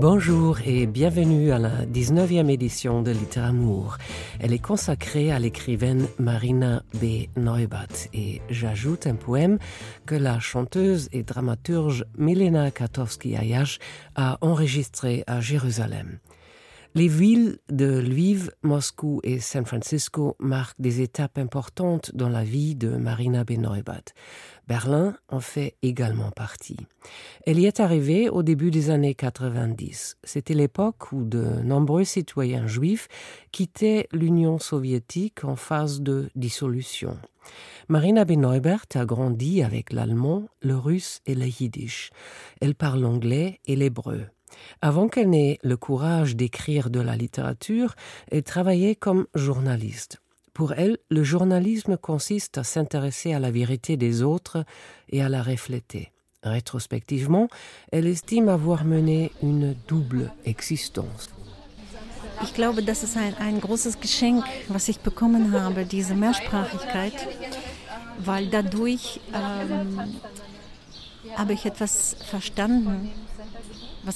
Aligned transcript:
Bonjour 0.00 0.60
et 0.64 0.86
bienvenue 0.86 1.52
à 1.52 1.58
la 1.58 1.84
19e 1.84 2.48
édition 2.48 3.02
de 3.02 3.10
Littéramour. 3.10 3.98
Elle 4.40 4.54
est 4.54 4.58
consacrée 4.58 5.30
à 5.30 5.38
l'écrivaine 5.38 6.08
Marina 6.18 6.82
B. 6.94 7.26
Neubath 7.36 8.08
et 8.14 8.40
j'ajoute 8.48 9.06
un 9.06 9.14
poème 9.14 9.58
que 10.06 10.14
la 10.14 10.40
chanteuse 10.40 11.10
et 11.12 11.22
dramaturge 11.22 12.06
Milena 12.16 12.70
Katowski-Ayash 12.70 13.78
a 14.16 14.38
enregistré 14.40 15.22
à 15.26 15.42
Jérusalem. 15.42 16.18
Les 16.96 17.06
villes 17.06 17.58
de 17.70 18.00
Lviv, 18.00 18.50
Moscou 18.64 19.20
et 19.22 19.38
San 19.38 19.64
Francisco 19.64 20.34
marquent 20.40 20.80
des 20.80 21.02
étapes 21.02 21.38
importantes 21.38 22.10
dans 22.16 22.28
la 22.28 22.42
vie 22.42 22.74
de 22.74 22.88
Marina 22.88 23.44
Benoibat. 23.44 24.02
Berlin 24.66 25.16
en 25.28 25.38
fait 25.38 25.76
également 25.82 26.32
partie. 26.32 26.78
Elle 27.46 27.60
y 27.60 27.66
est 27.66 27.78
arrivée 27.78 28.28
au 28.28 28.42
début 28.42 28.72
des 28.72 28.90
années 28.90 29.14
90. 29.14 30.16
C'était 30.24 30.54
l'époque 30.54 31.12
où 31.12 31.22
de 31.22 31.44
nombreux 31.62 32.02
citoyens 32.02 32.66
juifs 32.66 33.06
quittaient 33.52 34.08
l'Union 34.10 34.58
soviétique 34.58 35.44
en 35.44 35.54
phase 35.54 36.00
de 36.00 36.28
dissolution. 36.34 37.16
Marina 37.88 38.24
Benoibert 38.24 38.86
a 38.96 39.04
grandi 39.04 39.62
avec 39.62 39.92
l'allemand, 39.92 40.48
le 40.60 40.76
russe 40.76 41.20
et 41.24 41.36
le 41.36 41.46
yiddish. 41.46 42.10
Elle 42.60 42.74
parle 42.74 43.02
l'anglais 43.02 43.60
et 43.64 43.76
l'hébreu. 43.76 44.26
Avant 44.82 45.08
qu'elle 45.08 45.30
n'ait 45.30 45.58
le 45.62 45.76
courage 45.76 46.36
d'écrire 46.36 46.90
de 46.90 47.00
la 47.00 47.16
littérature, 47.16 47.94
elle 48.30 48.42
travaillait 48.42 48.94
comme 48.94 49.26
journaliste. 49.34 50.20
Pour 50.52 50.72
elle, 50.72 50.98
le 51.10 51.22
journalisme 51.22 51.96
consiste 51.96 52.58
à 52.58 52.64
s'intéresser 52.64 53.32
à 53.32 53.38
la 53.38 53.50
vérité 53.50 53.96
des 53.96 54.22
autres 54.22 54.64
et 55.08 55.22
à 55.22 55.28
la 55.28 55.42
refléter. 55.42 56.12
Rétrospectivement, 56.42 57.48
elle 57.92 58.06
estime 58.06 58.48
avoir 58.48 58.84
mené 58.84 59.30
une 59.42 59.74
double 59.88 60.32
existence. 60.44 61.28
Dadurch 68.50 69.20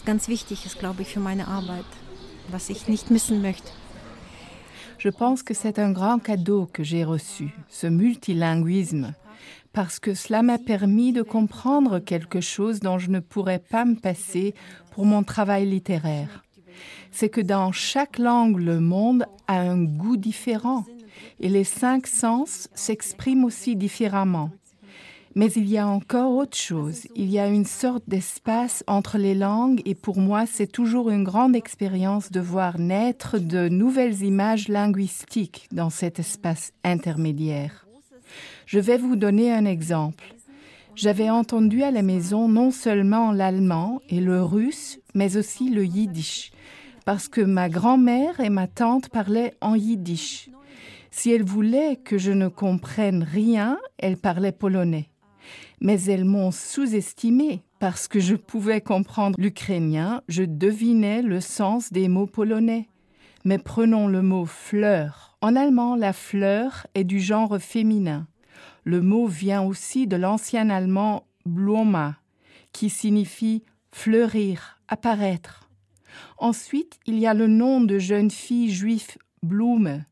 ganz 0.03 0.29
wichtig 0.29 0.65
ist, 0.65 0.79
glaube 0.79 1.03
ich, 1.03 1.09
für 1.09 1.21
meine 1.21 1.47
Arbeit, 1.47 1.85
was 2.51 2.71
ich 2.71 2.89
nicht 2.89 3.11
missen 3.11 3.43
möchte. 3.43 3.71
Je 4.99 5.11
pense 5.11 5.45
que 5.45 5.53
c'est 5.53 5.79
un 5.79 5.93
grand 5.93 6.19
cadeau 6.19 6.67
que 6.73 6.83
j'ai 6.83 7.05
reçu, 7.05 7.53
ce 7.69 7.89
multilinguisme, 7.89 9.13
parce 9.75 9.99
que 9.99 10.15
cela 10.15 10.43
m'a 10.43 10.57
permis 10.57 11.13
de 11.13 11.21
comprendre 11.23 11.99
quelque 11.99 12.41
chose 12.41 12.81
dont 12.81 12.99
je 12.99 13.11
ne 13.11 13.21
pourrais 13.21 13.59
pas 13.59 13.85
me 13.85 13.97
passer 13.97 14.55
pour 14.93 15.05
mon 15.05 15.23
travail 15.23 15.67
littéraire. 15.67 16.43
C'est 17.11 17.29
que 17.29 17.43
dans 17.43 17.71
chaque 17.71 18.19
langue, 18.19 18.59
le 18.59 18.81
monde 18.81 19.27
a 19.47 19.61
un 19.61 19.85
goût 19.85 20.17
différent 20.17 20.85
et 21.39 21.51
les 21.51 21.65
cinq 21.65 22.07
sens 22.07 22.69
s'expriment 22.75 23.45
aussi 23.45 23.77
différemment. 23.77 24.51
Mais 25.37 25.51
il 25.57 25.69
y 25.69 25.79
a 25.79 25.89
encore 25.89 26.37
autre 26.37 26.57
chose. 26.57 27.09
Il 27.17 27.29
y 27.29 27.41
a 27.41 27.49
une 27.49 27.65
sorte 27.65 28.05
d'espace 28.07 28.85
entre 28.87 29.19
les 29.19 29.35
langues 29.35 29.83
et 29.85 29.97
pour 29.97 30.19
moi, 30.19 30.47
c'est 30.47 30.71
toujours 30.71 31.11
une 31.11 31.25
grande 31.25 31.57
expérience 31.57 32.31
de 32.31 32.39
voir 32.39 32.79
naître 32.79 33.39
de 33.41 33.69
nouvelles 33.69 34.23
images 34.23 34.69
linguistiques 34.69 35.67
dans 35.73 35.91
cet 35.91 36.21
espace 36.21 36.73
intermédiaire. 36.85 37.85
Je 38.67 38.79
vais 38.79 38.97
vous 38.97 39.17
donner 39.17 39.53
un 39.53 39.65
exemple. 39.65 40.35
J'avais 40.95 41.31
entendu 41.31 41.83
à 41.83 41.91
la 41.91 42.03
maison 42.03 42.49
non 42.49 42.71
seulement 42.71 43.33
l'allemand 43.33 44.01
et 44.09 44.21
le 44.21 44.41
russe, 44.41 45.01
mais 45.15 45.37
aussi 45.37 45.69
le 45.69 45.85
yiddish, 45.85 46.53
parce 47.05 47.27
que 47.27 47.41
ma 47.41 47.69
grand-mère 47.69 48.39
et 48.39 48.51
ma 48.51 48.69
tante 48.69 49.09
parlaient 49.09 49.55
en 49.61 49.75
yiddish. 49.75 50.49
Si 51.11 51.33
elles 51.33 51.43
voulaient 51.43 51.97
que 51.97 52.19
je 52.19 52.31
ne 52.31 52.47
comprenne 52.47 53.25
rien, 53.25 53.79
elles 53.99 54.17
parlaient 54.17 54.53
polonais 54.53 55.09
mais 55.85 56.03
elles 56.05 56.25
m'ont 56.25 56.51
sous-estimé 56.51 57.63
parce 57.79 58.09
que 58.09 58.19
je 58.19 58.37
pouvais 58.37 58.81
comprendre 58.81 59.39
l'ukrainien, 59.39 60.23
je 60.29 60.43
devinais 60.43 61.21
le 61.21 61.43
sens 61.43 61.93
des 61.93 62.09
mots 62.09 62.27
polonais. 62.27 62.89
Mais 63.45 63.59
prenons 63.59 64.09
le 64.09 64.23
mot 64.23 64.47
fleur. 64.47 65.37
En 65.43 65.55
allemand, 65.55 65.95
la 65.95 66.15
fleur 66.15 66.87
est 66.95 67.05
du 67.05 67.21
genre 67.21 67.59
féminin. 67.61 68.27
Le 68.85 69.03
mot 69.03 69.27
vient 69.27 69.63
aussi 69.63 70.07
de 70.07 70.17
l'ancien 70.17 70.71
allemand 70.71 71.27
Bloma, 71.45 72.17
qui 72.73 72.89
signifie 72.89 73.63
fleurir, 73.93 74.81
apparaître. 74.89 75.69
Ensuite, 76.39 76.99
il 77.05 77.19
y 77.19 77.27
a 77.27 77.35
le 77.35 77.47
nom 77.47 77.83
de 77.83 77.99
jeune 77.99 78.31
fille 78.31 78.71
juive 78.71 79.19
Blume, 79.43 80.03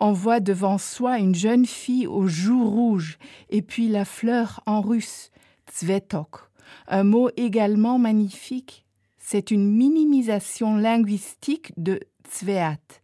on 0.00 0.12
voit 0.12 0.40
devant 0.40 0.78
soi 0.78 1.18
une 1.18 1.34
jeune 1.34 1.66
fille 1.66 2.06
aux 2.06 2.26
joues 2.26 2.68
rouges 2.68 3.18
et 3.50 3.62
puis 3.62 3.88
la 3.88 4.04
fleur 4.04 4.60
en 4.66 4.80
russe, 4.80 5.30
tsvetok, 5.70 6.50
un 6.88 7.04
mot 7.04 7.30
également 7.36 7.98
magnifique. 7.98 8.84
C'est 9.18 9.50
une 9.50 9.70
minimisation 9.70 10.76
linguistique 10.76 11.72
de 11.76 12.00
tsveat. 12.28 13.00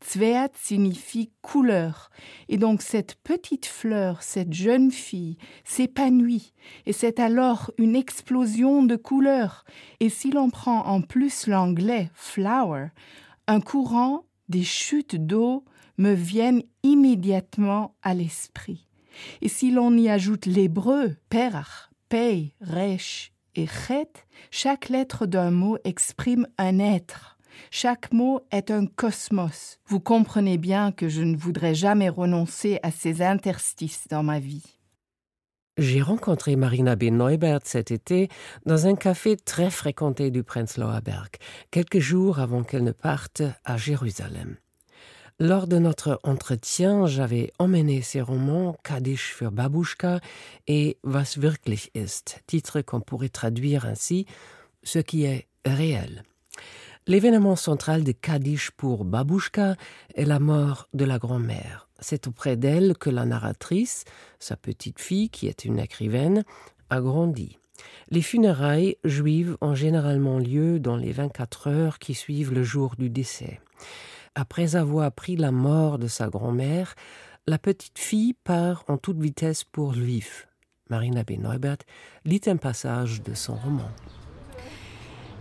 Tsveat 0.00 0.50
signifie 0.54 1.32
couleur. 1.40 2.10
Et 2.48 2.58
donc 2.58 2.82
cette 2.82 3.14
petite 3.16 3.66
fleur, 3.66 4.22
cette 4.22 4.52
jeune 4.52 4.90
fille, 4.90 5.38
s'épanouit. 5.64 6.52
Et 6.86 6.92
c'est 6.92 7.18
alors 7.18 7.70
une 7.78 7.96
explosion 7.96 8.82
de 8.82 8.96
couleurs. 8.96 9.64
Et 10.00 10.10
si 10.10 10.30
l'on 10.30 10.50
prend 10.50 10.84
en 10.86 11.00
plus 11.00 11.46
l'anglais 11.46 12.10
flower, 12.14 12.88
un 13.46 13.60
courant, 13.60 14.24
des 14.48 14.62
chutes 14.62 15.16
d'eau, 15.16 15.64
me 15.98 16.12
viennent 16.12 16.62
immédiatement 16.82 17.96
à 18.02 18.14
l'esprit. 18.14 18.86
Et 19.40 19.48
si 19.48 19.70
l'on 19.70 19.96
y 19.96 20.08
ajoute 20.08 20.46
l'hébreu, 20.46 21.16
perach, 21.28 21.90
pei, 22.08 22.54
resh 22.60 23.32
et 23.54 23.66
chet, 23.66 24.10
chaque 24.50 24.88
lettre 24.88 25.26
d'un 25.26 25.50
mot 25.50 25.78
exprime 25.84 26.46
un 26.58 26.78
être. 26.78 27.38
Chaque 27.70 28.12
mot 28.12 28.40
est 28.50 28.70
un 28.70 28.86
cosmos. 28.86 29.78
Vous 29.86 30.00
comprenez 30.00 30.58
bien 30.58 30.90
que 30.90 31.08
je 31.08 31.22
ne 31.22 31.36
voudrais 31.36 31.74
jamais 31.74 32.08
renoncer 32.08 32.80
à 32.82 32.90
ces 32.90 33.22
interstices 33.22 34.08
dans 34.08 34.22
ma 34.22 34.40
vie. 34.40 34.64
J'ai 35.76 36.02
rencontré 36.02 36.54
Marina 36.54 36.94
B. 36.94 37.04
Neubert 37.04 37.60
cet 37.64 37.90
été 37.90 38.28
dans 38.64 38.86
un 38.86 38.94
café 38.94 39.36
très 39.36 39.70
fréquenté 39.70 40.30
du 40.30 40.44
Prenzlauer 40.44 41.00
Berg, 41.04 41.30
quelques 41.72 41.98
jours 41.98 42.38
avant 42.38 42.62
qu'elle 42.62 42.84
ne 42.84 42.92
parte 42.92 43.42
à 43.64 43.76
Jérusalem. 43.76 44.56
Lors 45.40 45.66
de 45.66 45.78
notre 45.78 46.20
entretien, 46.22 47.06
j'avais 47.06 47.52
emmené 47.58 48.02
ces 48.02 48.20
romans 48.20 48.76
Kaddish 48.84 49.34
für 49.34 49.50
Babushka 49.50 50.20
et 50.68 50.96
Was 51.02 51.38
wirklich 51.38 51.90
ist, 51.96 52.40
titre 52.46 52.82
qu'on 52.82 53.00
pourrait 53.00 53.30
traduire 53.30 53.84
ainsi 53.84 54.26
ce 54.84 55.00
qui 55.00 55.24
est 55.24 55.48
réel. 55.66 56.22
L'événement 57.08 57.56
central 57.56 58.04
de 58.04 58.12
Kaddish 58.12 58.70
pour 58.70 59.04
Babushka 59.04 59.74
est 60.14 60.24
la 60.24 60.38
mort 60.38 60.86
de 60.94 61.04
la 61.04 61.18
grand-mère. 61.18 61.88
C'est 61.98 62.28
auprès 62.28 62.56
d'elle 62.56 62.96
que 62.96 63.10
la 63.10 63.24
narratrice, 63.24 64.04
sa 64.38 64.56
petite 64.56 65.00
fille, 65.00 65.30
qui 65.30 65.48
est 65.48 65.64
une 65.64 65.80
écrivaine, 65.80 66.44
a 66.90 67.00
grandi. 67.00 67.58
Les 68.08 68.22
funérailles 68.22 68.98
juives 69.02 69.56
ont 69.60 69.74
généralement 69.74 70.38
lieu 70.38 70.78
dans 70.78 70.96
les 70.96 71.10
24 71.10 71.66
heures 71.66 71.98
qui 71.98 72.14
suivent 72.14 72.52
le 72.54 72.62
jour 72.62 72.94
du 72.96 73.10
décès. 73.10 73.58
Après 74.36 74.74
avoir 74.74 75.04
appris 75.04 75.36
la 75.36 75.52
mort 75.52 75.98
de 75.98 76.08
sa 76.08 76.28
grand-mère, 76.28 76.96
la 77.46 77.58
petite 77.58 78.00
fille 78.00 78.34
part 78.34 78.84
en 78.88 78.96
toute 78.96 79.20
vitesse 79.20 79.62
pour 79.62 79.92
Lviv. 79.92 80.46
Marina 80.90 81.22
B. 81.22 81.38
Neubert 81.38 81.78
lit 82.24 82.40
un 82.46 82.56
passage 82.56 83.22
de 83.22 83.34
son 83.34 83.54
roman. 83.54 83.90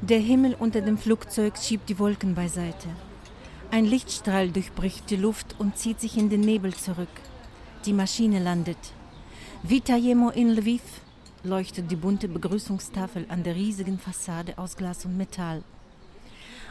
Der 0.04 0.20
Himmel 0.20 0.56
unter 0.60 0.82
dem 0.82 0.98
Flugzeug 0.98 1.58
schiebt 1.58 1.90
die 1.90 1.98
Wolken 1.98 2.36
beiseite. 2.36 2.88
Ein 3.72 3.86
Lichtstrahl 3.86 4.52
durchbricht 4.52 5.10
die 5.10 5.16
Luft 5.16 5.56
und 5.58 5.76
zieht 5.78 6.00
sich 6.00 6.16
in 6.16 6.30
den 6.30 6.42
Nebel 6.42 6.76
zurück. 6.76 7.10
Die 7.86 7.94
Maschine 7.94 8.40
landet. 8.40 8.94
Vitajemo 9.64 10.30
in 10.30 10.50
Lviv 10.50 10.84
leuchtet 11.44 11.90
die 11.90 11.96
bunte 11.96 12.28
Begrüßungstafel 12.28 13.26
an 13.30 13.44
der 13.44 13.56
riesigen 13.56 13.98
Fassade 13.98 14.58
aus 14.58 14.78
Glas 14.78 15.06
und 15.06 15.18
Metall. 15.18 15.64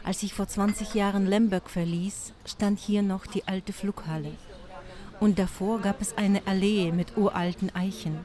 Als 0.05 0.23
ich 0.23 0.35
vor 0.35 0.49
20 0.49 0.95
Jahren 0.95 1.27
Lemberg 1.27 1.71
verließ, 1.71 2.33
stand 2.45 2.79
hier 2.79 3.03
noch 3.03 3.27
die 3.27 3.47
alte 3.47 3.73
Flughalle. 3.73 4.33
Und 5.21 5.39
davor 5.39 5.81
gab 5.81 6.01
es 6.01 6.17
eine 6.17 6.47
Allee 6.47 6.91
mit 6.91 7.17
uralten 7.17 7.75
Eichen. 7.75 8.19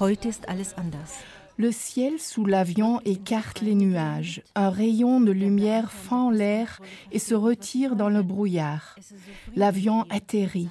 Heute 0.00 0.28
ist 0.28 0.48
alles 0.48 0.74
anders. 0.74 1.18
Le 1.56 1.70
ciel 1.70 2.18
sous 2.18 2.44
l'avion 2.44 3.00
écarte 3.04 3.60
les 3.60 3.76
nuages. 3.76 4.42
Un 4.56 4.70
rayon 4.70 5.20
de 5.20 5.30
lumière 5.30 5.92
fend 5.92 6.30
l'air 6.30 6.80
et 7.12 7.20
se 7.20 7.34
retire 7.34 7.94
dans 7.94 8.08
le 8.08 8.24
brouillard. 8.24 8.96
L'avion 9.54 10.04
atterrit. 10.10 10.68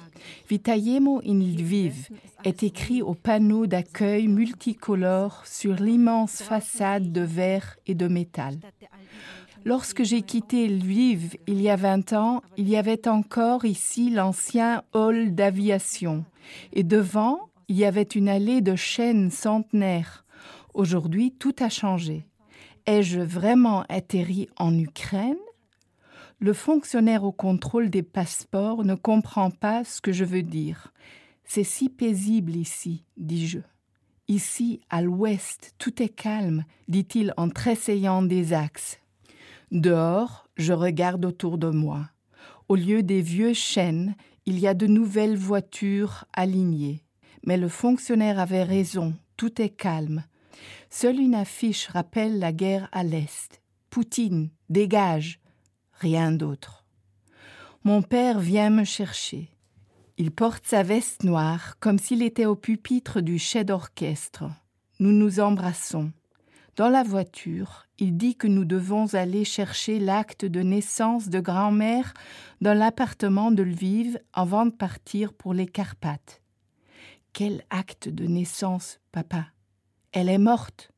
Vitayemo 0.50 1.22
in 1.24 1.38
Lviv 1.38 2.10
est 2.44 2.62
écrit 2.62 3.00
au 3.00 3.14
panneau 3.14 3.66
d'accueil 3.66 4.28
multicolore 4.28 5.42
sur 5.46 5.76
l'immense 5.76 6.42
façade 6.42 7.12
de 7.12 7.22
verre 7.22 7.76
et 7.86 7.94
de 7.94 8.06
métal. 8.06 8.58
Lorsque 9.66 10.02
j'ai 10.02 10.20
quitté 10.20 10.68
Lviv 10.68 11.36
il 11.46 11.62
y 11.62 11.70
a 11.70 11.76
20 11.76 12.12
ans, 12.12 12.42
il 12.58 12.68
y 12.68 12.76
avait 12.76 13.08
encore 13.08 13.64
ici 13.64 14.10
l'ancien 14.10 14.82
hall 14.92 15.34
d'aviation. 15.34 16.26
Et 16.74 16.82
devant, 16.82 17.48
il 17.68 17.76
y 17.76 17.86
avait 17.86 18.02
une 18.02 18.28
allée 18.28 18.60
de 18.60 18.76
chênes 18.76 19.30
centenaires. 19.30 20.26
Aujourd'hui, 20.74 21.32
tout 21.32 21.54
a 21.60 21.70
changé. 21.70 22.26
Ai-je 22.84 23.20
vraiment 23.20 23.84
atterri 23.88 24.50
en 24.58 24.78
Ukraine? 24.78 25.38
Le 26.40 26.52
fonctionnaire 26.52 27.24
au 27.24 27.32
contrôle 27.32 27.88
des 27.88 28.02
passeports 28.02 28.84
ne 28.84 28.94
comprend 28.94 29.50
pas 29.50 29.82
ce 29.82 30.02
que 30.02 30.12
je 30.12 30.26
veux 30.26 30.42
dire. 30.42 30.92
C'est 31.46 31.64
si 31.64 31.88
paisible 31.88 32.54
ici, 32.54 33.04
dis-je. 33.16 33.60
Ici, 34.28 34.80
à 34.90 35.00
l'ouest, 35.00 35.74
tout 35.78 36.02
est 36.02 36.08
calme, 36.10 36.64
dit-il 36.88 37.32
en 37.38 37.48
tressayant 37.48 38.20
des 38.20 38.52
axes. 38.52 38.98
Dehors, 39.74 40.46
je 40.56 40.72
regarde 40.72 41.24
autour 41.24 41.58
de 41.58 41.68
moi. 41.68 42.08
Au 42.68 42.76
lieu 42.76 43.02
des 43.02 43.20
vieux 43.20 43.54
chênes, 43.54 44.14
il 44.46 44.60
y 44.60 44.68
a 44.68 44.74
de 44.74 44.86
nouvelles 44.86 45.36
voitures 45.36 46.26
alignées. 46.32 47.02
Mais 47.44 47.56
le 47.56 47.68
fonctionnaire 47.68 48.38
avait 48.38 48.62
raison, 48.62 49.14
tout 49.36 49.60
est 49.60 49.70
calme. 49.70 50.22
Seule 50.90 51.18
une 51.18 51.34
affiche 51.34 51.88
rappelle 51.88 52.38
la 52.38 52.52
guerre 52.52 52.88
à 52.92 53.02
l'Est. 53.02 53.60
Poutine, 53.90 54.50
dégage. 54.70 55.40
Rien 55.94 56.30
d'autre. 56.30 56.84
Mon 57.82 58.00
père 58.00 58.38
vient 58.38 58.70
me 58.70 58.84
chercher. 58.84 59.48
Il 60.18 60.30
porte 60.30 60.66
sa 60.66 60.84
veste 60.84 61.24
noire 61.24 61.80
comme 61.80 61.98
s'il 61.98 62.22
était 62.22 62.46
au 62.46 62.54
pupitre 62.54 63.20
du 63.20 63.40
chef 63.40 63.66
d'orchestre. 63.66 64.44
Nous 65.00 65.10
nous 65.10 65.40
embrassons. 65.40 66.12
Dans 66.76 66.88
la 66.88 67.04
voiture, 67.04 67.86
il 67.98 68.16
dit 68.16 68.34
que 68.34 68.48
nous 68.48 68.64
devons 68.64 69.14
aller 69.14 69.44
chercher 69.44 70.00
l'acte 70.00 70.44
de 70.44 70.60
naissance 70.60 71.28
de 71.28 71.38
grand-mère 71.38 72.14
dans 72.60 72.76
l'appartement 72.76 73.52
de 73.52 73.62
Lviv 73.62 74.18
avant 74.32 74.66
de 74.66 74.72
partir 74.72 75.32
pour 75.34 75.54
les 75.54 75.66
Carpates. 75.66 76.42
Quel 77.32 77.62
acte 77.70 78.08
de 78.08 78.26
naissance, 78.26 78.98
papa? 79.12 79.46
Elle 80.10 80.28
est 80.28 80.38
morte. 80.38 80.90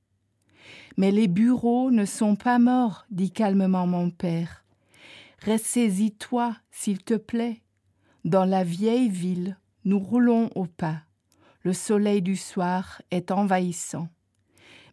Mais 0.96 1.10
les 1.10 1.28
bureaux 1.28 1.90
ne 1.90 2.06
sont 2.06 2.36
pas 2.36 2.58
morts, 2.58 3.04
dit 3.10 3.30
calmement 3.30 3.86
mon 3.86 4.08
père. 4.08 4.64
Ressaisis-toi, 5.46 6.56
s'il 6.70 7.02
te 7.02 7.14
plaît. 7.14 7.60
Dans 8.24 8.46
la 8.46 8.64
vieille 8.64 9.10
ville, 9.10 9.58
nous 9.84 9.98
roulons 9.98 10.50
au 10.54 10.64
pas. 10.64 11.02
Le 11.62 11.74
soleil 11.74 12.22
du 12.22 12.36
soir 12.36 13.02
est 13.10 13.30
envahissant. 13.30 14.08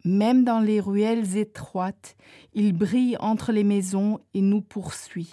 Même 0.04 0.44
dans 0.44 0.60
les 0.60 0.80
ruelles 0.80 1.38
étroites, 1.38 2.16
il 2.52 2.74
brille 2.74 3.16
entre 3.20 3.52
les 3.52 3.64
maisons 3.64 4.20
et 4.34 4.42
nous 4.42 4.60
poursuit. 4.60 5.32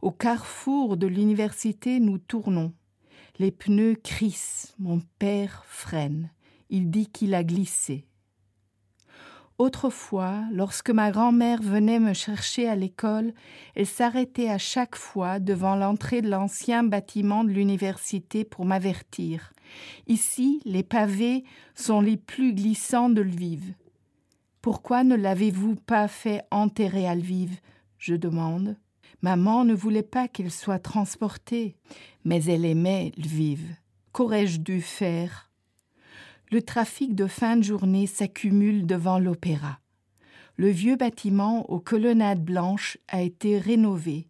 Au 0.00 0.12
carrefour 0.12 0.96
de 0.96 1.08
l'université, 1.08 1.98
nous 1.98 2.18
tournons. 2.18 2.72
Les 3.38 3.50
pneus 3.50 3.96
crissent, 3.96 4.74
mon 4.78 5.00
père 5.18 5.64
freine. 5.66 6.30
Il 6.68 6.90
dit 6.90 7.08
qu'il 7.08 7.34
a 7.34 7.42
glissé. 7.42 8.06
Autrefois, 9.60 10.42
lorsque 10.52 10.88
ma 10.88 11.10
grand-mère 11.10 11.60
venait 11.60 12.00
me 12.00 12.14
chercher 12.14 12.66
à 12.66 12.74
l'école, 12.74 13.34
elle 13.74 13.84
s'arrêtait 13.84 14.48
à 14.48 14.56
chaque 14.56 14.96
fois 14.96 15.38
devant 15.38 15.76
l'entrée 15.76 16.22
de 16.22 16.30
l'ancien 16.30 16.82
bâtiment 16.82 17.44
de 17.44 17.50
l'université 17.50 18.44
pour 18.44 18.64
m'avertir. 18.64 19.52
Ici, 20.06 20.62
les 20.64 20.82
pavés 20.82 21.44
sont 21.74 22.00
les 22.00 22.16
plus 22.16 22.54
glissants 22.54 23.10
de 23.10 23.20
Lviv. 23.20 23.74
Pourquoi 24.62 25.04
ne 25.04 25.14
l'avez-vous 25.14 25.76
pas 25.76 26.08
fait 26.08 26.40
enterrer 26.50 27.06
à 27.06 27.14
Lviv? 27.14 27.60
je 27.98 28.14
demande. 28.14 28.78
Maman 29.20 29.66
ne 29.66 29.74
voulait 29.74 30.02
pas 30.02 30.26
qu'il 30.26 30.50
soit 30.50 30.78
transporté, 30.78 31.76
mais 32.24 32.42
elle 32.44 32.64
aimait 32.64 33.12
Lviv. 33.18 33.76
Qu'aurais-je 34.12 34.56
dû 34.56 34.80
faire? 34.80 35.49
Le 36.52 36.62
trafic 36.62 37.14
de 37.14 37.28
fin 37.28 37.56
de 37.56 37.62
journée 37.62 38.08
s'accumule 38.08 38.84
devant 38.84 39.20
l'opéra. 39.20 39.78
Le 40.56 40.68
vieux 40.68 40.96
bâtiment 40.96 41.70
aux 41.70 41.78
colonnades 41.78 42.42
blanches 42.42 42.98
a 43.06 43.22
été 43.22 43.56
rénové. 43.56 44.26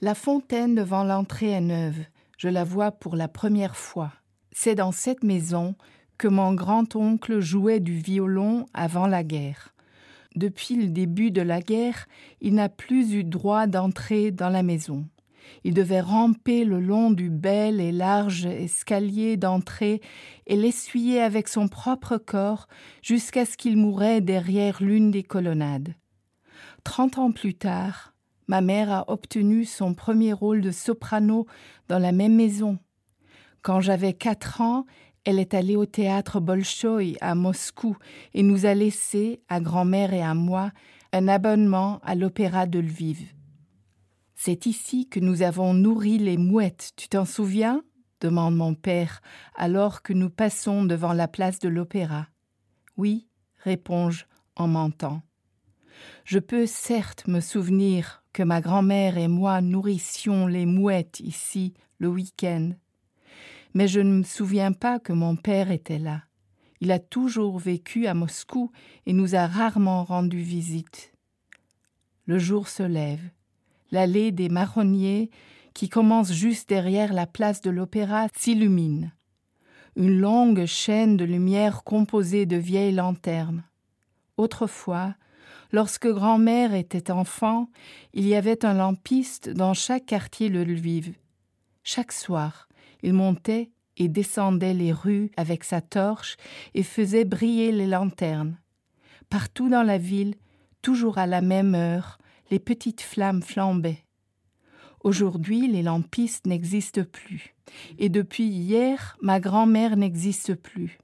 La 0.00 0.14
fontaine 0.14 0.76
devant 0.76 1.02
l'entrée 1.02 1.50
est 1.50 1.60
neuve. 1.60 1.98
Je 2.38 2.48
la 2.48 2.62
vois 2.62 2.92
pour 2.92 3.16
la 3.16 3.26
première 3.26 3.74
fois. 3.74 4.12
C'est 4.52 4.76
dans 4.76 4.92
cette 4.92 5.24
maison 5.24 5.74
que 6.16 6.28
mon 6.28 6.54
grand-oncle 6.54 7.40
jouait 7.40 7.80
du 7.80 7.98
violon 7.98 8.66
avant 8.72 9.08
la 9.08 9.24
guerre. 9.24 9.74
Depuis 10.36 10.76
le 10.76 10.86
début 10.86 11.32
de 11.32 11.42
la 11.42 11.60
guerre, 11.60 12.06
il 12.40 12.54
n'a 12.54 12.68
plus 12.68 13.14
eu 13.14 13.24
droit 13.24 13.66
d'entrer 13.66 14.30
dans 14.30 14.48
la 14.48 14.62
maison. 14.62 15.06
Il 15.64 15.74
devait 15.74 16.00
ramper 16.00 16.64
le 16.64 16.80
long 16.80 17.10
du 17.10 17.30
bel 17.30 17.80
et 17.80 17.92
large 17.92 18.46
escalier 18.46 19.36
d'entrée 19.36 20.00
et 20.46 20.56
l'essuyer 20.56 21.20
avec 21.20 21.48
son 21.48 21.68
propre 21.68 22.18
corps 22.18 22.68
jusqu'à 23.02 23.44
ce 23.44 23.56
qu'il 23.56 23.76
mourait 23.76 24.20
derrière 24.20 24.82
l'une 24.82 25.10
des 25.10 25.22
colonnades. 25.22 25.94
Trente 26.84 27.18
ans 27.18 27.32
plus 27.32 27.54
tard, 27.54 28.14
ma 28.46 28.60
mère 28.60 28.92
a 28.92 29.10
obtenu 29.10 29.64
son 29.64 29.94
premier 29.94 30.32
rôle 30.32 30.60
de 30.60 30.70
soprano 30.70 31.46
dans 31.88 31.98
la 31.98 32.12
même 32.12 32.34
maison. 32.34 32.78
Quand 33.62 33.80
j'avais 33.80 34.12
quatre 34.12 34.60
ans, 34.60 34.84
elle 35.24 35.38
est 35.38 35.54
allée 35.54 35.76
au 35.76 35.86
théâtre 35.86 36.38
Bolchoï 36.38 37.16
à 37.22 37.34
Moscou 37.34 37.96
et 38.34 38.42
nous 38.42 38.66
a 38.66 38.74
laissé, 38.74 39.40
à 39.48 39.60
grand-mère 39.60 40.12
et 40.12 40.22
à 40.22 40.34
moi, 40.34 40.70
un 41.12 41.28
abonnement 41.28 42.00
à 42.02 42.14
l'opéra 42.14 42.66
de 42.66 42.78
Lviv. 42.78 43.33
C'est 44.34 44.66
ici 44.66 45.08
que 45.08 45.20
nous 45.20 45.42
avons 45.42 45.74
nourri 45.74 46.18
les 46.18 46.36
mouettes, 46.36 46.92
tu 46.96 47.08
t'en 47.08 47.24
souviens? 47.24 47.82
demande 48.20 48.56
mon 48.56 48.74
père, 48.74 49.20
alors 49.54 50.02
que 50.02 50.12
nous 50.14 50.30
passons 50.30 50.84
devant 50.84 51.12
la 51.12 51.28
place 51.28 51.58
de 51.58 51.68
l'opéra. 51.68 52.28
Oui, 52.96 53.28
réponds-je 53.58 54.24
en 54.56 54.66
mentant. 54.66 55.22
Je 56.24 56.38
peux 56.38 56.66
certes 56.66 57.26
me 57.28 57.40
souvenir 57.40 58.24
que 58.32 58.42
ma 58.42 58.60
grand-mère 58.60 59.18
et 59.18 59.28
moi 59.28 59.60
nourrissions 59.60 60.46
les 60.46 60.66
mouettes 60.66 61.20
ici 61.20 61.74
le 61.98 62.08
week-end, 62.08 62.72
mais 63.74 63.88
je 63.88 64.00
ne 64.00 64.18
me 64.18 64.22
souviens 64.22 64.72
pas 64.72 64.98
que 64.98 65.12
mon 65.12 65.36
père 65.36 65.70
était 65.70 65.98
là. 65.98 66.22
Il 66.80 66.92
a 66.92 66.98
toujours 66.98 67.58
vécu 67.58 68.06
à 68.06 68.14
Moscou 68.14 68.70
et 69.06 69.12
nous 69.12 69.34
a 69.34 69.46
rarement 69.46 70.04
rendu 70.04 70.40
visite. 70.40 71.12
Le 72.26 72.38
jour 72.38 72.68
se 72.68 72.82
lève. 72.82 73.30
L'allée 73.90 74.32
des 74.32 74.48
marronniers, 74.48 75.30
qui 75.74 75.88
commence 75.88 76.32
juste 76.32 76.68
derrière 76.68 77.12
la 77.12 77.26
place 77.26 77.60
de 77.60 77.70
l'opéra, 77.70 78.28
s'illumine. 78.36 79.12
Une 79.96 80.18
longue 80.18 80.66
chaîne 80.66 81.16
de 81.16 81.24
lumière 81.24 81.84
composée 81.84 82.46
de 82.46 82.56
vieilles 82.56 82.94
lanternes. 82.94 83.64
Autrefois, 84.36 85.14
lorsque 85.72 86.08
grand-mère 86.08 86.74
était 86.74 87.10
enfant, 87.10 87.68
il 88.12 88.26
y 88.26 88.34
avait 88.34 88.64
un 88.64 88.74
lampiste 88.74 89.48
dans 89.48 89.74
chaque 89.74 90.06
quartier 90.06 90.50
de 90.50 90.60
Lviv. 90.60 91.14
Chaque 91.82 92.12
soir, 92.12 92.68
il 93.02 93.12
montait 93.12 93.70
et 93.96 94.08
descendait 94.08 94.74
les 94.74 94.92
rues 94.92 95.30
avec 95.36 95.62
sa 95.64 95.80
torche 95.80 96.36
et 96.74 96.82
faisait 96.82 97.24
briller 97.24 97.70
les 97.70 97.86
lanternes. 97.86 98.58
Partout 99.30 99.68
dans 99.68 99.82
la 99.82 99.98
ville, 99.98 100.34
toujours 100.82 101.18
à 101.18 101.26
la 101.26 101.40
même 101.40 101.74
heure, 101.74 102.18
les 102.54 102.60
petites 102.60 103.00
flammes 103.00 103.42
flambaient. 103.42 104.04
Aujourd'hui, 105.00 105.66
les 105.66 105.82
lampistes 105.82 106.46
n'existent 106.46 107.02
plus, 107.02 107.56
et 107.98 108.08
depuis 108.08 108.46
hier, 108.46 109.18
ma 109.20 109.40
grand-mère 109.40 109.96
n'existe 109.96 110.54
plus. 110.54 110.98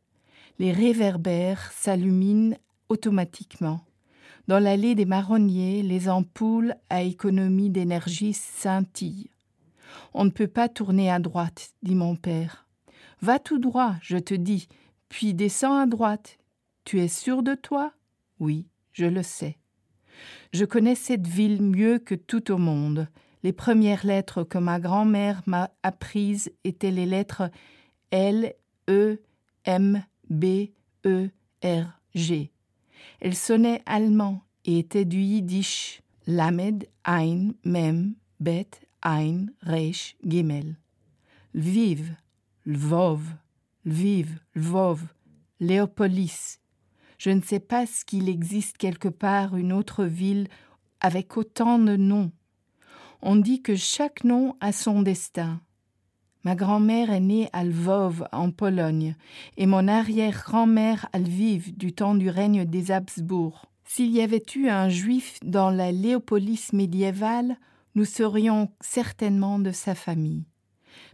Les 0.60 0.70
réverbères 0.70 1.72
s'alluminent 1.72 2.56
automatiquement. 2.88 3.80
Dans 4.46 4.60
l'allée 4.60 4.94
des 4.94 5.06
marronniers, 5.06 5.82
les 5.82 6.08
ampoules 6.08 6.76
à 6.88 7.02
économie 7.02 7.70
d'énergie 7.70 8.32
scintillent. 8.32 9.32
On 10.14 10.24
ne 10.24 10.30
peut 10.30 10.46
pas 10.46 10.68
tourner 10.68 11.10
à 11.10 11.18
droite, 11.18 11.72
dit 11.82 11.96
mon 11.96 12.14
père. 12.14 12.68
Va 13.22 13.40
tout 13.40 13.58
droit, 13.58 13.96
je 14.02 14.18
te 14.18 14.34
dis, 14.34 14.68
puis 15.08 15.34
descends 15.34 15.78
à 15.78 15.86
droite. 15.86 16.38
Tu 16.84 17.00
es 17.00 17.08
sûr 17.08 17.42
de 17.42 17.56
toi? 17.56 17.92
Oui, 18.38 18.68
je 18.92 19.06
le 19.06 19.24
sais. 19.24 19.59
Je 20.52 20.64
connais 20.64 20.94
cette 20.94 21.26
ville 21.26 21.62
mieux 21.62 21.98
que 21.98 22.14
tout 22.14 22.50
au 22.50 22.58
monde. 22.58 23.08
Les 23.42 23.52
premières 23.52 24.04
lettres 24.04 24.44
que 24.44 24.58
ma 24.58 24.80
grand-mère 24.80 25.42
m'a 25.46 25.70
apprises 25.82 26.52
étaient 26.64 26.90
les 26.90 27.06
lettres 27.06 27.50
L, 28.10 28.54
E, 28.88 29.16
M, 29.64 30.02
B, 30.28 30.70
E, 31.06 31.28
R, 31.64 32.00
G. 32.14 32.50
Elles 33.20 33.36
sonnaient 33.36 33.82
allemand 33.86 34.42
et 34.64 34.78
étaient 34.78 35.04
du 35.04 35.20
yiddish. 35.20 36.02
Lamed, 36.26 36.86
Ein, 37.04 37.54
Mem, 37.64 38.14
Bet, 38.40 38.70
Ein, 39.02 39.50
Reich, 39.62 40.16
Gimel. 40.24 40.76
Lviv, 41.54 42.14
Lvov, 42.66 43.22
Lviv, 43.84 44.38
Lvov, 44.54 45.02
Léopolis. 45.58 46.59
Je 47.20 47.28
ne 47.28 47.42
sais 47.42 47.60
pas 47.60 47.84
qu'il 48.06 48.30
existe 48.30 48.78
quelque 48.78 49.10
part 49.10 49.54
une 49.54 49.74
autre 49.74 50.06
ville 50.06 50.48
avec 51.02 51.36
autant 51.36 51.78
de 51.78 51.94
noms. 51.94 52.32
On 53.20 53.36
dit 53.36 53.60
que 53.60 53.76
chaque 53.76 54.24
nom 54.24 54.56
a 54.60 54.72
son 54.72 55.02
destin. 55.02 55.60
Ma 56.44 56.54
grand-mère 56.54 57.10
est 57.10 57.20
née 57.20 57.50
à 57.52 57.62
Lvov, 57.62 58.26
en 58.32 58.50
Pologne, 58.50 59.16
et 59.58 59.66
mon 59.66 59.86
arrière-grand-mère 59.86 61.10
à 61.12 61.18
Lviv, 61.18 61.76
du 61.76 61.92
temps 61.92 62.14
du 62.14 62.30
règne 62.30 62.64
des 62.64 62.90
Habsbourg. 62.90 63.66
S'il 63.84 64.12
y 64.12 64.22
avait 64.22 64.46
eu 64.54 64.70
un 64.70 64.88
juif 64.88 65.40
dans 65.44 65.68
la 65.68 65.92
Léopolis 65.92 66.72
médiévale, 66.72 67.58
nous 67.96 68.06
serions 68.06 68.70
certainement 68.80 69.58
de 69.58 69.72
sa 69.72 69.94
famille. 69.94 70.46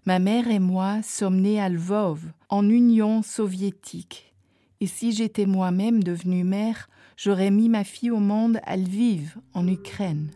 Ma 0.05 0.21
mère 0.21 0.47
et 0.47 0.61
moi 0.61 1.03
sommes 1.03 1.41
nés 1.41 1.61
à 1.61 1.69
Lvov, 1.69 2.21
en 2.49 2.69
Union 2.69 3.23
soviétique. 3.23 4.36
Et 4.81 4.87
si 4.87 5.13
j'étais 5.13 5.47
moi-même 5.47 6.03
devenue 6.03 6.45
mère, 6.45 6.89
j'aurais 7.17 7.51
mis 7.51 7.69
ma 7.69 7.85
fille 7.85 8.11
au 8.11 8.19
monde 8.19 8.61
à 8.65 8.77
Lviv, 8.77 9.37
en 9.55 9.67
Ukraine. 9.67 10.31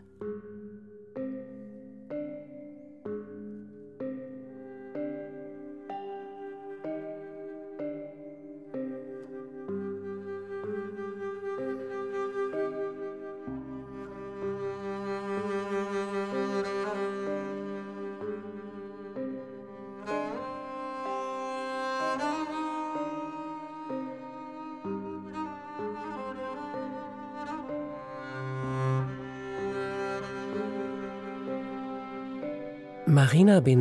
Marina 33.11 33.59
B. 33.59 33.71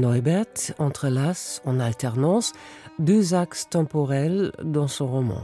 Entrelace 0.80 1.62
en 1.64 1.78
alternance 1.78 2.52
deux 2.98 3.32
axes 3.32 3.68
temporels 3.70 4.50
dans 4.60 4.88
son 4.88 5.06
roman. 5.06 5.42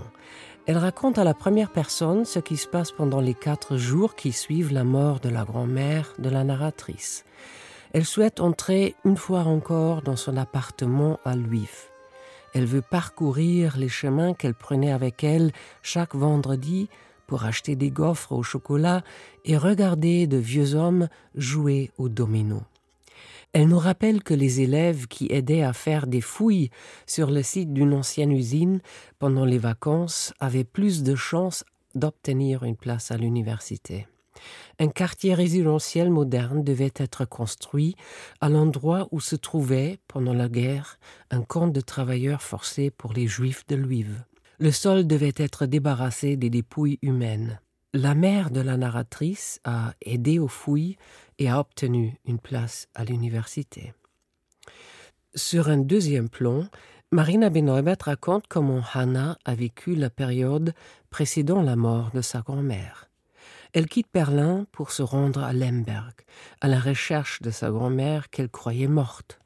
Elle 0.67 0.77
raconte 0.77 1.19
à 1.19 1.25
la 1.25 1.35
première 1.35 1.71
personne 1.71 2.25
ce 2.25 2.41
qui 2.41 2.57
se 2.57 2.67
passe 2.67 2.91
pendant 2.91 3.21
les 3.21 3.35
quatre 3.35 3.77
jours 3.77 4.17
qui 4.17 4.33
suivent 4.33 4.73
la 4.73 4.83
mort 4.83 5.21
de 5.21 5.29
la 5.29 5.45
grand-mère 5.45 6.15
de 6.19 6.29
la 6.29 6.43
narratrice. 6.43 7.25
Elle 7.93 8.05
souhaite 8.05 8.41
entrer 8.41 8.97
une 9.05 9.17
fois 9.17 9.45
encore 9.45 10.03
dans 10.03 10.17
son 10.17 10.37
appartement 10.37 11.21
à 11.25 11.37
Lviv. 11.37 11.87
Elle 12.55 12.67
veut 12.67 12.83
parcourir 12.83 13.77
les 13.77 13.89
chemins 13.89 14.35
qu'elle 14.35 14.55
prenait 14.55 14.91
avec 14.91 15.23
elle 15.23 15.53
chaque 15.83 16.17
vendredi 16.17 16.89
pour 17.29 17.45
acheter 17.45 17.77
des 17.77 17.91
gaufres 17.91 18.33
au 18.33 18.43
chocolat 18.43 19.03
et 19.45 19.57
regarder 19.57 20.27
de 20.27 20.39
vieux 20.39 20.75
hommes 20.75 21.09
jouer 21.37 21.93
au 21.99 22.09
domino. 22.09 22.63
Elle 23.57 23.69
nous 23.69 23.79
rappelle 23.79 24.23
que 24.23 24.35
les 24.35 24.61
élèves 24.61 25.07
qui 25.07 25.29
aidaient 25.31 25.63
à 25.63 25.73
faire 25.73 26.07
des 26.07 26.21
fouilles 26.21 26.69
sur 27.07 27.31
le 27.31 27.43
site 27.43 27.73
d'une 27.73 27.95
ancienne 27.95 28.31
usine 28.31 28.83
pendant 29.19 29.47
les 29.47 29.57
vacances 29.57 30.35
avaient 30.41 30.63
plus 30.63 31.03
de 31.03 31.15
chances 31.15 31.65
d'obtenir 31.95 32.65
une 32.65 32.77
place 32.77 33.11
à 33.11 33.17
l'université. 33.17 34.07
Un 34.79 34.89
quartier 34.89 35.33
résidentiel 35.33 36.11
moderne 36.11 36.65
devait 36.65 36.93
être 36.97 37.25
construit 37.25 37.97
à 38.43 38.51
l'endroit 38.51 39.09
où 39.11 39.21
se 39.21 39.37
trouvait, 39.37 40.01
pendant 40.07 40.35
la 40.35 40.51
guerre, 40.51 40.99
un 41.31 41.41
camp 41.41 41.69
de 41.69 41.81
travailleurs 41.81 42.43
forcés 42.43 42.91
pour 42.91 43.15
les 43.15 43.27
juifs 43.27 43.67
de 43.69 43.77
Lviv. 43.77 44.23
Le 44.59 44.71
sol 44.71 45.07
devait 45.07 45.33
être 45.35 45.65
débarrassé 45.65 46.37
des 46.37 46.51
dépouilles 46.51 46.99
humaines. 47.01 47.59
La 47.95 48.15
mère 48.15 48.51
de 48.51 48.61
la 48.61 48.77
narratrice 48.77 49.59
a 49.65 49.95
aidé 50.03 50.39
aux 50.39 50.49
fouilles 50.49 50.99
et 51.39 51.49
a 51.49 51.61
obtenu 51.61 52.19
une 52.25 52.39
place 52.39 52.89
à 52.95 53.05
l'université. 53.05 53.93
Sur 55.35 55.69
un 55.69 55.79
deuxième 55.79 56.29
plan, 56.29 56.67
Marina 57.13 57.51
Benoibet 57.51 57.99
raconte 58.01 58.47
comment 58.49 58.83
Hannah 58.93 59.39
a 59.45 59.55
vécu 59.55 59.95
la 59.95 60.11
période 60.11 60.73
précédant 61.11 61.63
la 61.63 61.77
mort 61.77 62.11
de 62.13 62.21
sa 62.21 62.41
grand-mère. 62.41 63.11
Elle 63.73 63.87
quitte 63.87 64.09
Berlin 64.13 64.67
pour 64.73 64.91
se 64.91 65.03
rendre 65.03 65.45
à 65.45 65.53
Lemberg, 65.53 66.15
à 66.61 66.69
la 66.69 66.81
recherche 66.81 67.43
de 67.43 67.51
sa 67.51 67.71
grand-mère 67.71 68.31
qu'elle 68.31 68.49
croyait 68.49 68.89
morte. 68.89 69.39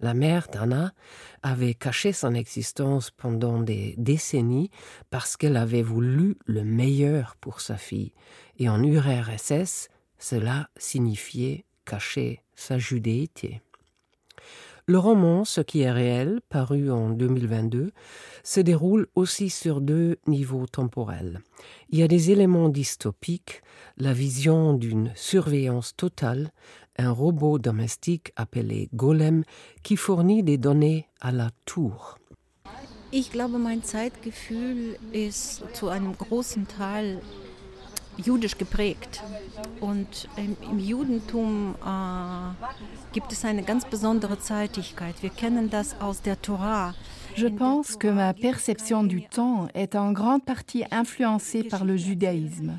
La 0.00 0.14
mère 0.14 0.48
d'Anna 0.52 0.92
avait 1.42 1.74
caché 1.74 2.12
son 2.12 2.34
existence 2.34 3.10
pendant 3.10 3.60
des 3.60 3.94
décennies 3.96 4.70
parce 5.10 5.36
qu'elle 5.36 5.56
avait 5.56 5.82
voulu 5.82 6.36
le 6.46 6.64
meilleur 6.64 7.36
pour 7.36 7.60
sa 7.60 7.76
fille, 7.76 8.12
et 8.58 8.68
en 8.68 8.82
URSS, 8.82 9.88
cela 10.24 10.70
signifiait 10.78 11.66
cacher 11.84 12.40
sa 12.54 12.78
judéité. 12.78 13.60
Le 14.86 14.98
roman 14.98 15.44
Ce 15.44 15.60
qui 15.60 15.82
est 15.82 15.90
réel, 15.90 16.40
paru 16.48 16.90
en 16.90 17.10
2022, 17.10 17.92
se 18.42 18.60
déroule 18.60 19.06
aussi 19.14 19.50
sur 19.50 19.82
deux 19.82 20.16
niveaux 20.26 20.66
temporels. 20.66 21.42
Il 21.90 21.98
y 21.98 22.02
a 22.02 22.08
des 22.08 22.30
éléments 22.30 22.70
dystopiques, 22.70 23.62
la 23.98 24.14
vision 24.14 24.72
d'une 24.72 25.12
surveillance 25.14 25.94
totale, 25.94 26.52
un 26.96 27.10
robot 27.10 27.58
domestique 27.58 28.32
appelé 28.36 28.88
Golem 28.94 29.44
qui 29.82 29.96
fournit 29.96 30.42
des 30.42 30.56
données 30.56 31.06
à 31.20 31.32
la 31.32 31.50
tour. 31.66 32.18
Je 47.36 47.46
pense 47.48 47.96
que 47.96 48.08
ma 48.08 48.34
perception 48.34 49.04
du 49.04 49.26
temps 49.26 49.68
est 49.74 49.96
en 49.96 50.12
grande 50.12 50.44
partie 50.44 50.84
influencée 50.90 51.64
par 51.64 51.84
le 51.84 51.96
judaïsme. 51.96 52.78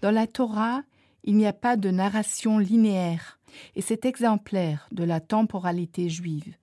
Dans 0.00 0.12
la 0.12 0.26
Torah, 0.26 0.82
il 1.24 1.36
n'y 1.36 1.46
a 1.46 1.52
pas 1.52 1.76
de 1.76 1.90
narration 1.90 2.58
linéaire, 2.58 3.38
et 3.74 3.82
c'est 3.82 4.04
exemplaire 4.04 4.88
de 4.92 5.04
la 5.04 5.20
temporalité 5.20 6.08
juive. 6.08 6.54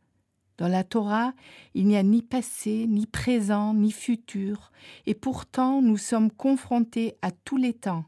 Dans 0.57 0.67
la 0.67 0.83
Torah, 0.83 1.33
il 1.73 1.85
n'y 1.87 1.97
a 1.97 2.03
ni 2.03 2.21
passé, 2.21 2.85
ni 2.87 3.05
présent, 3.05 3.73
ni 3.73 3.91
futur, 3.91 4.71
et 5.05 5.13
pourtant 5.13 5.81
nous 5.81 5.97
sommes 5.97 6.31
confrontés 6.31 7.17
à 7.21 7.31
tous 7.31 7.57
les 7.57 7.73
temps. 7.73 8.05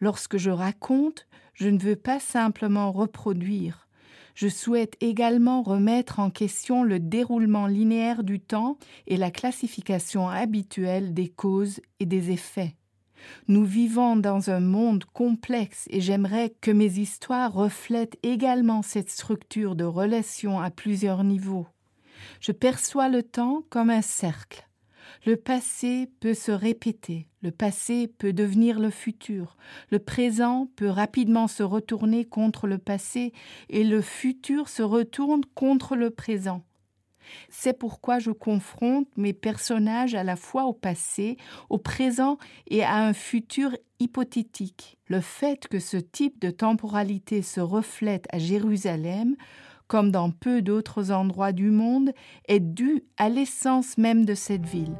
Lorsque 0.00 0.36
je 0.36 0.50
raconte, 0.50 1.26
je 1.54 1.68
ne 1.68 1.78
veux 1.78 1.96
pas 1.96 2.20
simplement 2.20 2.92
reproduire. 2.92 3.88
Je 4.34 4.48
souhaite 4.48 4.96
également 5.00 5.62
remettre 5.62 6.20
en 6.20 6.28
question 6.28 6.82
le 6.82 7.00
déroulement 7.00 7.66
linéaire 7.66 8.22
du 8.22 8.38
temps 8.38 8.76
et 9.06 9.16
la 9.16 9.30
classification 9.30 10.28
habituelle 10.28 11.14
des 11.14 11.28
causes 11.28 11.80
et 12.00 12.06
des 12.06 12.30
effets. 12.30 12.75
Nous 13.48 13.64
vivons 13.64 14.16
dans 14.16 14.50
un 14.50 14.60
monde 14.60 15.04
complexe 15.04 15.86
et 15.90 16.00
j'aimerais 16.00 16.54
que 16.60 16.70
mes 16.70 16.98
histoires 16.98 17.52
reflètent 17.52 18.18
également 18.22 18.82
cette 18.82 19.10
structure 19.10 19.74
de 19.74 19.84
relation 19.84 20.60
à 20.60 20.70
plusieurs 20.70 21.24
niveaux. 21.24 21.66
Je 22.40 22.52
perçois 22.52 23.08
le 23.08 23.22
temps 23.22 23.62
comme 23.70 23.90
un 23.90 24.02
cercle. 24.02 24.66
Le 25.24 25.36
passé 25.36 26.10
peut 26.20 26.34
se 26.34 26.52
répéter, 26.52 27.28
le 27.42 27.50
passé 27.50 28.08
peut 28.18 28.32
devenir 28.32 28.78
le 28.78 28.90
futur, 28.90 29.56
le 29.90 29.98
présent 29.98 30.68
peut 30.76 30.88
rapidement 30.88 31.48
se 31.48 31.62
retourner 31.62 32.24
contre 32.24 32.66
le 32.66 32.78
passé 32.78 33.32
et 33.68 33.84
le 33.84 34.02
futur 34.02 34.68
se 34.68 34.82
retourne 34.82 35.42
contre 35.54 35.96
le 35.96 36.10
présent. 36.10 36.62
C'est 37.48 37.78
pourquoi 37.78 38.18
je 38.18 38.30
confronte 38.30 39.08
mes 39.16 39.32
personnages 39.32 40.14
à 40.14 40.24
la 40.24 40.36
fois 40.36 40.64
au 40.64 40.72
passé, 40.72 41.36
au 41.70 41.78
présent 41.78 42.38
et 42.68 42.82
à 42.84 42.96
un 42.96 43.12
futur 43.12 43.76
hypothétique. 43.98 44.98
Le 45.08 45.20
fait 45.20 45.68
que 45.68 45.78
ce 45.78 45.96
type 45.96 46.40
de 46.40 46.50
temporalité 46.50 47.42
se 47.42 47.60
reflète 47.60 48.26
à 48.30 48.38
Jérusalem, 48.38 49.36
comme 49.86 50.10
dans 50.10 50.30
peu 50.30 50.62
d'autres 50.62 51.12
endroits 51.12 51.52
du 51.52 51.70
monde, 51.70 52.12
est 52.48 52.60
dû 52.60 53.04
à 53.16 53.28
l'essence 53.28 53.98
même 53.98 54.24
de 54.24 54.34
cette 54.34 54.66
ville. 54.66 54.96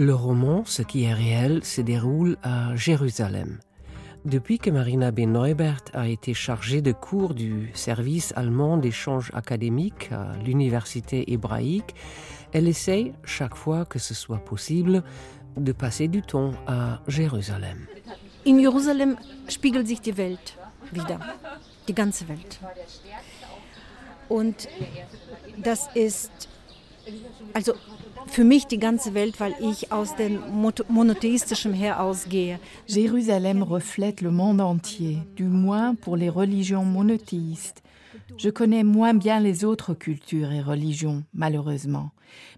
Le 0.00 0.14
roman 0.14 0.64
Ce 0.64 0.80
qui 0.80 1.04
est 1.04 1.12
réel 1.12 1.62
se 1.62 1.82
déroule 1.82 2.38
à 2.42 2.74
Jérusalem. 2.74 3.58
Depuis 4.24 4.58
que 4.58 4.70
Marina 4.70 5.10
B. 5.10 5.26
Neubert 5.26 5.84
a 5.92 6.08
été 6.08 6.32
chargée 6.32 6.80
de 6.80 6.92
cours 6.92 7.34
du 7.34 7.70
service 7.74 8.32
allemand 8.34 8.78
d'échange 8.78 9.30
académique 9.34 10.08
à 10.10 10.32
l'université 10.42 11.30
hébraïque, 11.30 11.94
elle 12.54 12.66
essaye, 12.66 13.12
chaque 13.24 13.54
fois 13.54 13.84
que 13.84 13.98
ce 13.98 14.14
soit 14.14 14.42
possible, 14.42 15.04
de 15.58 15.72
passer 15.72 16.08
du 16.08 16.22
temps 16.22 16.52
à 16.66 17.02
Jérusalem. 17.06 17.86
In 18.46 18.58
Jerusalem 18.58 19.18
spiegelt 19.48 19.86
sich 19.86 20.00
die 20.00 20.16
Welt 20.16 20.56
wieder, 20.94 21.20
die 21.86 21.94
ganze 21.94 22.26
Welt. 22.26 22.58
Und 24.30 24.66
das 25.58 25.90
ist 25.94 26.48
also 27.54 27.72
die 28.70 28.78
ganze 28.78 29.14
Welt, 29.14 29.40
weil 29.40 29.54
ich 29.60 29.92
aus 29.92 30.14
monotheistischen. 30.88 31.74
Jérusalem 32.86 33.62
reflète 33.62 34.20
le 34.22 34.30
monde 34.30 34.60
entier, 34.64 35.18
du 35.36 35.44
moins 35.44 35.94
pour 35.94 36.16
les 36.16 36.28
religions 36.28 36.84
monothéistes. 36.84 37.82
Je 38.36 38.50
connais 38.50 38.84
moins 38.84 39.14
bien 39.14 39.40
les 39.40 39.64
autres 39.64 39.94
cultures 39.94 40.52
et 40.52 40.62
religions, 40.62 41.24
malheureusement. 41.34 42.10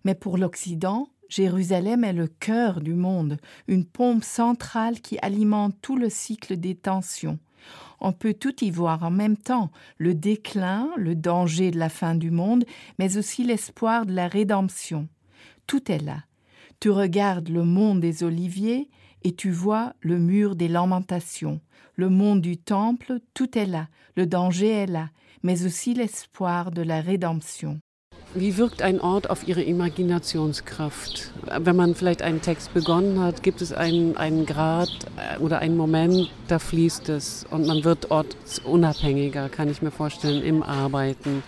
Mais 0.04 0.14
pour 0.14 0.36
l'Occident, 0.36 1.08
Jérusalem 1.28 2.04
est 2.04 2.12
le 2.12 2.26
cœur 2.26 2.80
du 2.80 2.94
monde, 2.94 3.38
une 3.66 3.86
pompe 3.86 4.22
centrale 4.22 5.00
qui 5.00 5.18
alimente 5.22 5.74
tout 5.80 5.96
le 5.96 6.10
cycle 6.10 6.58
des 6.58 6.74
tensions. 6.74 7.38
On 8.04 8.12
peut 8.12 8.34
tout 8.34 8.64
y 8.64 8.70
voir 8.72 9.04
en 9.04 9.12
même 9.12 9.36
temps, 9.36 9.70
le 9.96 10.12
déclin, 10.12 10.90
le 10.96 11.14
danger 11.14 11.70
de 11.70 11.78
la 11.78 11.88
fin 11.88 12.16
du 12.16 12.32
monde, 12.32 12.64
mais 12.98 13.16
aussi 13.16 13.44
l'espoir 13.44 14.06
de 14.06 14.12
la 14.12 14.26
rédemption. 14.26 15.08
Tout 15.68 15.90
est 15.90 16.02
là. 16.02 16.24
Tu 16.80 16.90
regardes 16.90 17.48
le 17.48 17.62
monde 17.62 18.00
des 18.00 18.24
oliviers 18.24 18.90
et 19.22 19.36
tu 19.36 19.52
vois 19.52 19.92
le 20.00 20.18
mur 20.18 20.56
des 20.56 20.66
lamentations. 20.66 21.60
Le 21.94 22.08
monde 22.08 22.40
du 22.40 22.56
temple, 22.56 23.20
tout 23.34 23.56
est 23.56 23.66
là. 23.66 23.86
Le 24.16 24.26
danger 24.26 24.70
est 24.70 24.86
là, 24.86 25.10
mais 25.44 25.64
aussi 25.64 25.94
l'espoir 25.94 26.72
de 26.72 26.82
la 26.82 27.00
rédemption. 27.00 27.78
Wie 28.34 28.56
wirkt 28.56 28.80
ein 28.80 28.98
Ort 28.98 29.28
auf 29.28 29.46
Ihre 29.46 29.62
Imaginationskraft? 29.62 31.32
Wenn 31.58 31.76
man 31.76 31.94
vielleicht 31.94 32.22
einen 32.22 32.40
Text 32.40 32.72
begonnen 32.72 33.20
hat, 33.20 33.42
gibt 33.42 33.60
es 33.60 33.74
einen, 33.74 34.16
einen 34.16 34.46
Grad 34.46 34.88
äh, 35.16 35.38
oder 35.38 35.58
einen 35.58 35.76
Moment, 35.76 36.30
da 36.48 36.58
fließt 36.58 37.10
es 37.10 37.44
und 37.50 37.66
man 37.66 37.84
wird 37.84 38.10
ortsunabhängiger, 38.10 39.50
kann 39.50 39.70
ich 39.70 39.82
mir 39.82 39.90
vorstellen, 39.90 40.42
im 40.42 40.62
Arbeiten. 40.62 41.42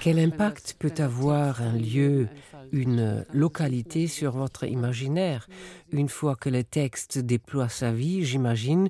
Quel 0.00 0.18
impact 0.18 0.78
peut 0.78 0.98
avoir 1.00 1.60
un 1.60 1.78
lieu, 1.78 2.28
une 2.72 3.24
localité 3.32 4.08
sur 4.08 4.32
votre 4.32 4.64
imaginaire 4.64 5.46
Une 5.92 6.08
fois 6.08 6.34
que 6.34 6.48
le 6.48 6.64
texte 6.64 7.18
déploie 7.18 7.68
sa 7.68 7.92
vie, 7.92 8.24
j'imagine 8.24 8.88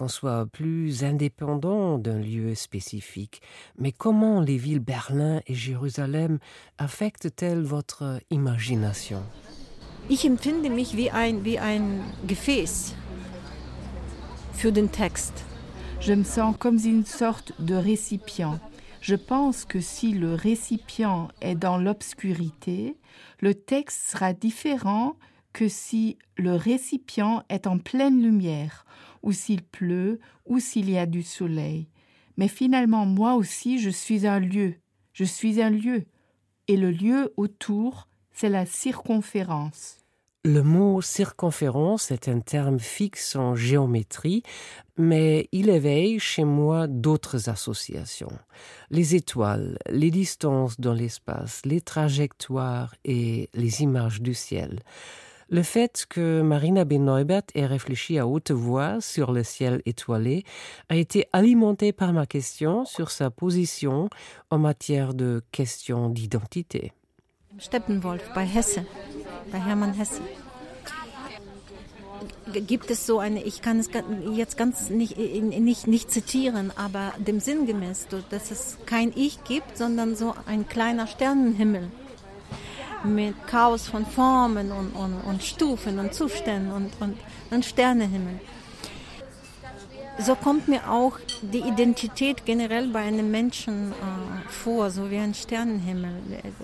qu'on 0.00 0.08
soit 0.08 0.46
plus 0.46 1.04
indépendant 1.04 1.98
d'un 1.98 2.18
lieu 2.18 2.54
spécifique. 2.54 3.42
Mais 3.78 3.92
comment 3.92 4.40
les 4.40 4.56
villes 4.56 4.80
Berlin 4.80 5.42
et 5.46 5.54
Jérusalem 5.54 6.38
affectent-elles 6.78 7.60
votre 7.60 8.18
imagination? 8.30 9.20
Ich 10.08 10.24
empfinde 10.24 10.70
mich 10.70 10.96
wie 10.96 11.10
ein, 11.10 11.44
wie 11.44 11.58
ein 11.58 12.00
Gefäß 12.26 12.94
für 14.54 14.72
den 14.72 14.90
Text. 14.90 15.44
Je 16.00 16.14
me 16.14 16.24
sens 16.24 16.56
comme 16.58 16.78
une 16.82 17.04
sorte 17.04 17.52
de 17.58 17.74
récipient 17.74 18.58
je 19.02 19.14
pense 19.14 19.64
que 19.64 19.80
si 19.80 20.12
le 20.12 20.34
récipient 20.34 21.28
est 21.40 21.54
dans 21.54 21.78
l'obscurité, 21.78 22.98
le 23.40 23.54
texte 23.54 24.10
sera 24.10 24.34
différent 24.34 25.16
que 25.52 25.68
si 25.68 26.18
le 26.36 26.54
récipient 26.54 27.42
est 27.48 27.66
en 27.66 27.78
pleine 27.78 28.22
lumière, 28.22 28.84
ou 29.22 29.32
s'il 29.32 29.62
pleut, 29.62 30.20
ou 30.46 30.60
s'il 30.60 30.90
y 30.90 30.98
a 30.98 31.06
du 31.06 31.22
soleil. 31.22 31.88
Mais 32.36 32.48
finalement, 32.48 33.06
moi 33.06 33.34
aussi, 33.34 33.78
je 33.78 33.90
suis 33.90 34.26
un 34.26 34.40
lieu, 34.40 34.74
je 35.12 35.24
suis 35.24 35.60
un 35.60 35.70
lieu, 35.70 36.04
et 36.68 36.76
le 36.76 36.90
lieu 36.90 37.32
autour, 37.36 38.08
c'est 38.32 38.48
la 38.48 38.64
circonférence. 38.64 40.00
Le 40.42 40.62
mot 40.62 41.02
circonférence 41.02 42.10
est 42.10 42.26
un 42.26 42.40
terme 42.40 42.78
fixe 42.78 43.36
en 43.36 43.54
géométrie, 43.54 44.42
mais 44.96 45.50
il 45.52 45.68
éveille 45.68 46.18
chez 46.18 46.44
moi 46.44 46.86
d'autres 46.86 47.50
associations. 47.50 48.32
Les 48.88 49.14
étoiles, 49.14 49.76
les 49.90 50.10
distances 50.10 50.80
dans 50.80 50.94
l'espace, 50.94 51.60
les 51.66 51.82
trajectoires 51.82 52.94
et 53.04 53.50
les 53.52 53.82
images 53.82 54.22
du 54.22 54.32
ciel. 54.32 54.80
Le 55.52 55.64
fait 55.64 56.06
que 56.08 56.42
Marina 56.42 56.84
B. 56.84 56.92
Neubert 56.92 57.42
ait 57.56 57.66
réfléchi 57.66 58.20
à 58.20 58.26
haute 58.28 58.52
voix 58.52 59.00
sur 59.00 59.32
le 59.32 59.42
ciel 59.42 59.82
étoilé 59.84 60.44
a 60.88 60.94
été 60.94 61.26
alimenté 61.32 61.92
par 61.92 62.12
ma 62.12 62.24
question 62.24 62.84
sur 62.84 63.10
sa 63.10 63.30
position 63.30 64.08
en 64.50 64.58
matière 64.58 65.12
de 65.12 65.42
questions 65.50 66.08
d'identité. 66.08 66.92
Steppenwolf 67.58 68.22
bei 68.32 68.44
Hesse. 68.44 68.78
bei 69.50 69.58
Hermann 69.58 69.92
Hesse. 69.92 70.20
Gibt 72.52 72.90
es 72.92 73.04
so 73.04 73.18
eine, 73.18 73.42
ich 73.42 73.60
kann 73.60 73.80
es 73.80 73.88
jetzt 74.32 74.56
ganz 74.56 74.88
nicht, 74.88 75.16
nicht, 75.16 75.88
nicht 75.88 76.10
zitieren, 76.12 76.72
aber 76.76 77.12
dem 77.18 77.40
sinngemäß, 77.40 78.06
dass 78.30 78.52
es 78.52 78.78
kein 78.86 79.12
Ich 79.16 79.42
gibt, 79.42 79.76
sondern 79.76 80.14
so 80.14 80.34
ein 80.46 80.68
kleiner 80.68 81.08
Sternenhimmel 81.08 81.90
mit 83.04 83.34
Chaos 83.46 83.88
von 83.88 84.04
Formen 84.06 84.72
und, 84.72 84.92
und, 84.92 85.20
und 85.22 85.42
Stufen 85.42 85.98
und 85.98 86.14
Zuständen 86.14 86.72
und, 86.72 86.90
und, 87.00 87.16
und 87.50 87.64
Sternehimmel. 87.64 88.40
so 90.20 90.34
kommt 90.34 90.68
mir 90.68 90.90
auch 90.90 91.18
die 91.42 91.60
Identität 91.60 92.44
generell 92.44 92.88
bei 92.88 93.00
einem 93.00 93.30
Menschen 93.30 93.92
äh, 93.92 94.48
vor, 94.48 94.90
so 94.90 95.10
wie 95.10 95.18
ein 95.18 95.34
Sternenhimmel. 95.34 96.12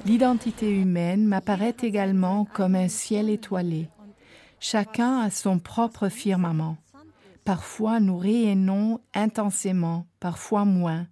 L'identité 0.05 0.67
humaine 0.67 1.27
m'apparaît 1.27 1.77
également 1.83 2.47
comme 2.53 2.75
un 2.75 2.89
ciel 2.89 3.31
étoilé. 3.31 3.89
Chacun 4.61 5.21
a 5.21 5.31
son 5.31 5.59
propre 5.59 6.09
firmament. 6.09 6.77
Parfois 7.45 8.01
nous 8.01 8.19
rayonnons 8.19 9.01
intensément, 9.15 10.07
parfois 10.21 10.65
moins. 10.65 11.07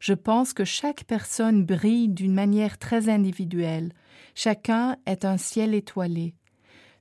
Je 0.00 0.14
pense 0.14 0.54
que 0.54 0.64
chaque 0.64 1.04
personne 1.04 1.64
brille 1.66 2.08
d'une 2.08 2.32
manière 2.32 2.78
très 2.78 3.08
individuelle. 3.08 3.92
Chacun 4.42 4.96
est 5.04 5.26
un 5.26 5.36
ciel 5.36 5.74
étoilé. 5.74 6.32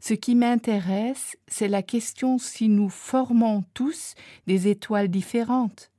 Ce 0.02 0.14
qui 0.14 0.36
m'intéresse, 0.36 1.38
c'est 1.48 1.70
la 1.70 1.82
question 1.82 2.38
si 2.38 2.68
nous 2.68 2.90
formons 2.90 3.64
tous 3.74 4.16
des 4.46 4.68
étoiles 4.68 5.08
différentes. 5.08 5.90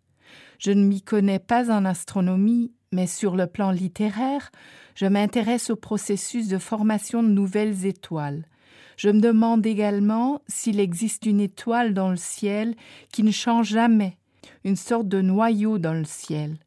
Je 0.59 0.71
ne 0.71 0.85
m'y 0.85 1.01
connais 1.01 1.39
pas 1.39 1.75
en 1.75 1.87
astronomie, 1.87 2.75
mais 2.93 3.07
sur 3.07 3.37
le 3.37 3.47
plan 3.47 3.71
littéraire, 3.71 4.53
je 4.95 5.07
m'intéresse 5.07 5.71
au 5.71 5.77
processus 5.77 6.47
de 6.47 6.59
formation 6.59 7.23
de 7.23 7.31
nouvelles 7.31 7.87
étoiles. 7.87 8.45
Je 8.99 9.09
me 9.09 9.23
demande 9.23 9.65
également 9.65 10.43
s'il 10.47 10.79
existe 10.79 11.25
une 11.25 11.41
étoile 11.41 11.95
dans 11.95 12.11
le 12.11 12.17
ciel 12.17 12.75
qui 13.15 13.23
ne 13.23 13.31
change 13.31 13.69
jamais, 13.69 14.19
une 14.65 14.77
sorte 14.77 15.09
de 15.09 15.23
noyau 15.23 15.79
dans 15.79 15.95
le 15.95 16.05
ciel. 16.05 16.59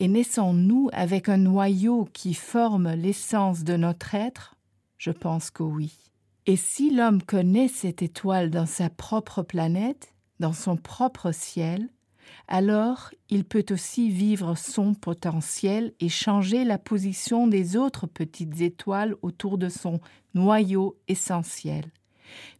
Et 0.00 0.08
naissons-nous 0.08 0.90
avec 0.92 1.28
un 1.28 1.36
noyau 1.36 2.08
qui 2.12 2.34
forme 2.34 2.92
l'essence 2.94 3.62
de 3.62 3.76
notre 3.76 4.14
être? 4.14 4.56
Je 4.98 5.10
pense 5.10 5.50
que 5.50 5.62
oui. 5.62 5.92
Et 6.46 6.56
si 6.56 6.90
l'homme 6.90 7.22
connaît 7.22 7.68
cette 7.68 8.02
étoile 8.02 8.50
dans 8.50 8.66
sa 8.66 8.90
propre 8.90 9.42
planète, 9.42 10.12
dans 10.40 10.52
son 10.52 10.76
propre 10.76 11.32
ciel, 11.32 11.88
alors 12.48 13.10
il 13.30 13.44
peut 13.44 13.64
aussi 13.70 14.10
vivre 14.10 14.56
son 14.56 14.94
potentiel 14.94 15.92
et 16.00 16.08
changer 16.08 16.64
la 16.64 16.78
position 16.78 17.46
des 17.46 17.76
autres 17.76 18.06
petites 18.06 18.60
étoiles 18.60 19.14
autour 19.22 19.58
de 19.58 19.68
son 19.68 20.00
noyau 20.34 20.96
essentiel. 21.08 21.84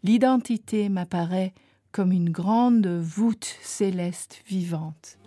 L'identité 0.03 0.89
m'apparaît 0.89 1.53
comme 1.93 2.13
une 2.13 2.31
grande 2.31 2.87
voûte 2.87 3.57
céleste 3.63 4.43
vivante. 4.47 5.19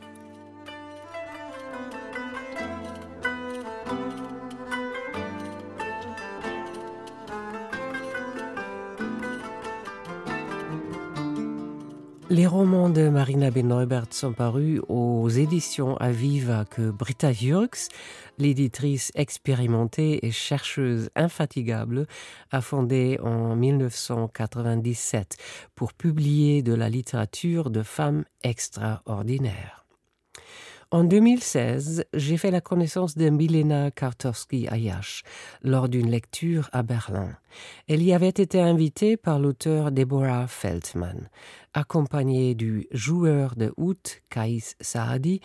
Les 12.29 12.45
romans 12.45 12.89
de 12.89 13.07
Marina 13.07 13.51
B. 13.51 13.59
Sont 14.11 14.33
parus 14.33 14.81
aux 14.89 15.29
éditions 15.29 15.95
Aviva 15.95 16.65
que 16.65 16.91
Britta 16.91 17.31
Jurks, 17.31 17.87
l'éditrice 18.37 19.13
expérimentée 19.15 20.25
et 20.25 20.31
chercheuse 20.31 21.09
infatigable, 21.15 22.05
a 22.51 22.59
fondée 22.59 23.17
en 23.23 23.55
1997 23.55 25.37
pour 25.73 25.93
publier 25.93 26.63
de 26.63 26.73
la 26.73 26.89
littérature 26.89 27.69
de 27.69 27.81
femmes 27.81 28.25
extraordinaires. 28.43 29.86
En 30.89 31.03
2016, 31.03 32.05
j'ai 32.13 32.37
fait 32.37 32.49
la 32.49 32.61
connaissance 32.61 33.17
de 33.17 33.29
Milena 33.29 33.91
Kartowski-Ayash 33.91 35.23
lors 35.61 35.89
d'une 35.89 36.09
lecture 36.09 36.69
à 36.71 36.81
Berlin. 36.81 37.35
Elle 37.89 38.01
y 38.01 38.13
avait 38.13 38.29
été 38.29 38.61
invitée 38.61 39.17
par 39.17 39.37
l'auteur 39.37 39.91
Deborah 39.91 40.47
Feldman. 40.47 41.27
Accompagnée 41.73 42.55
du 42.55 42.87
joueur 42.91 43.55
de 43.57 43.73
oud 43.75 43.97
Kais 44.29 44.75
Saadi, 44.79 45.41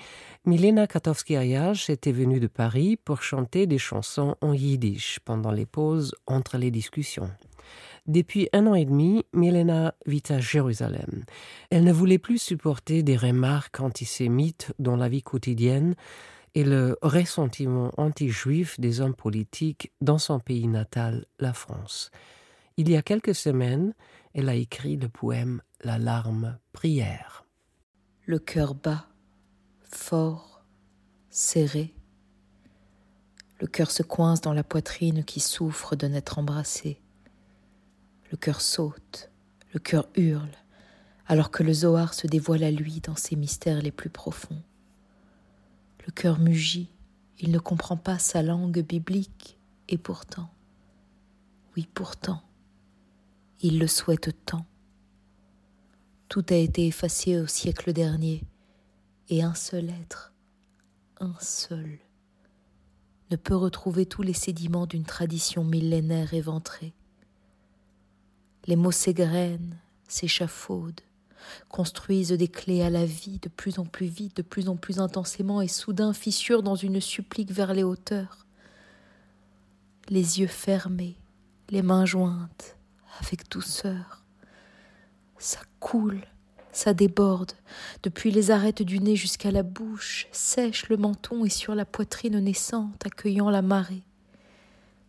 Milena 0.46 0.86
Kartowski-Ayash 0.86 1.90
était 1.90 2.12
venue 2.12 2.38
de 2.38 2.46
Paris 2.46 2.96
pour 2.96 3.24
chanter 3.24 3.66
des 3.66 3.78
chansons 3.78 4.36
en 4.42 4.52
yiddish 4.52 5.18
pendant 5.24 5.50
les 5.50 5.66
pauses 5.66 6.14
entre 6.28 6.56
les 6.56 6.70
discussions. 6.70 7.32
Depuis 8.06 8.48
un 8.52 8.66
an 8.66 8.74
et 8.74 8.84
demi, 8.84 9.24
Milena 9.32 9.94
vit 10.06 10.22
à 10.28 10.40
Jérusalem. 10.40 11.24
Elle 11.70 11.84
ne 11.84 11.92
voulait 11.92 12.18
plus 12.18 12.38
supporter 12.38 13.02
des 13.02 13.16
remarques 13.16 13.80
antisémites 13.80 14.72
dans 14.78 14.96
la 14.96 15.08
vie 15.08 15.22
quotidienne 15.22 15.94
et 16.54 16.64
le 16.64 16.98
ressentiment 17.02 17.90
anti-juif 17.96 18.78
des 18.78 19.00
hommes 19.00 19.14
politiques 19.14 19.92
dans 20.00 20.18
son 20.18 20.40
pays 20.40 20.68
natal, 20.68 21.26
la 21.38 21.52
France. 21.52 22.10
Il 22.76 22.90
y 22.90 22.96
a 22.96 23.02
quelques 23.02 23.34
semaines, 23.34 23.94
elle 24.34 24.48
a 24.48 24.54
écrit 24.54 24.96
le 24.96 25.08
poème 25.08 25.62
La 25.82 25.98
larme 25.98 26.58
prière. 26.72 27.44
Le 28.24 28.38
cœur 28.38 28.74
bas, 28.74 29.06
fort, 29.82 30.64
serré. 31.30 31.94
Le 33.60 33.66
cœur 33.66 33.90
se 33.90 34.02
coince 34.02 34.40
dans 34.40 34.52
la 34.52 34.64
poitrine 34.64 35.24
qui 35.24 35.40
souffre 35.40 35.96
de 35.96 36.06
n'être 36.06 36.38
embrassé. 36.38 37.01
Le 38.32 38.38
cœur 38.38 38.62
saute, 38.62 39.30
le 39.74 39.78
cœur 39.78 40.08
hurle, 40.16 40.56
alors 41.26 41.50
que 41.50 41.62
le 41.62 41.74
Zohar 41.74 42.14
se 42.14 42.26
dévoile 42.26 42.64
à 42.64 42.70
lui 42.70 43.00
dans 43.00 43.14
ses 43.14 43.36
mystères 43.36 43.82
les 43.82 43.90
plus 43.90 44.08
profonds. 44.08 44.62
Le 46.06 46.12
cœur 46.12 46.38
mugit, 46.38 46.88
il 47.40 47.50
ne 47.50 47.58
comprend 47.58 47.98
pas 47.98 48.18
sa 48.18 48.42
langue 48.42 48.80
biblique, 48.80 49.58
et 49.90 49.98
pourtant, 49.98 50.48
oui 51.76 51.86
pourtant, 51.92 52.42
il 53.60 53.78
le 53.78 53.86
souhaite 53.86 54.34
tant. 54.46 54.64
Tout 56.30 56.46
a 56.48 56.54
été 56.54 56.86
effacé 56.86 57.38
au 57.38 57.46
siècle 57.46 57.92
dernier, 57.92 58.44
et 59.28 59.42
un 59.42 59.54
seul 59.54 59.90
être, 59.90 60.32
un 61.20 61.34
seul, 61.38 61.98
ne 63.30 63.36
peut 63.36 63.56
retrouver 63.56 64.06
tous 64.06 64.22
les 64.22 64.32
sédiments 64.32 64.86
d'une 64.86 65.04
tradition 65.04 65.64
millénaire 65.64 66.32
éventrée. 66.32 66.94
Les 68.66 68.76
mots 68.76 68.92
s'égrènent, 68.92 69.76
s'échafaudent, 70.06 71.02
construisent 71.68 72.32
des 72.32 72.48
clés 72.48 72.82
à 72.82 72.90
la 72.90 73.04
vie 73.04 73.38
de 73.40 73.48
plus 73.48 73.78
en 73.78 73.84
plus 73.84 74.06
vite, 74.06 74.36
de 74.36 74.42
plus 74.42 74.68
en 74.68 74.76
plus 74.76 75.00
intensément, 75.00 75.60
et 75.60 75.68
soudain 75.68 76.12
fissurent 76.12 76.62
dans 76.62 76.76
une 76.76 77.00
supplique 77.00 77.50
vers 77.50 77.74
les 77.74 77.82
hauteurs. 77.82 78.46
Les 80.08 80.40
yeux 80.40 80.46
fermés, 80.46 81.16
les 81.70 81.82
mains 81.82 82.06
jointes, 82.06 82.76
avec 83.20 83.50
douceur. 83.50 84.22
Ça 85.38 85.60
coule, 85.80 86.22
ça 86.70 86.94
déborde, 86.94 87.52
depuis 88.04 88.30
les 88.30 88.52
arêtes 88.52 88.82
du 88.82 89.00
nez 89.00 89.16
jusqu'à 89.16 89.50
la 89.50 89.64
bouche, 89.64 90.28
sèche 90.30 90.88
le 90.88 90.96
menton 90.96 91.44
et 91.44 91.50
sur 91.50 91.74
la 91.74 91.84
poitrine 91.84 92.38
naissante, 92.38 93.04
accueillant 93.04 93.50
la 93.50 93.62
marée 93.62 94.04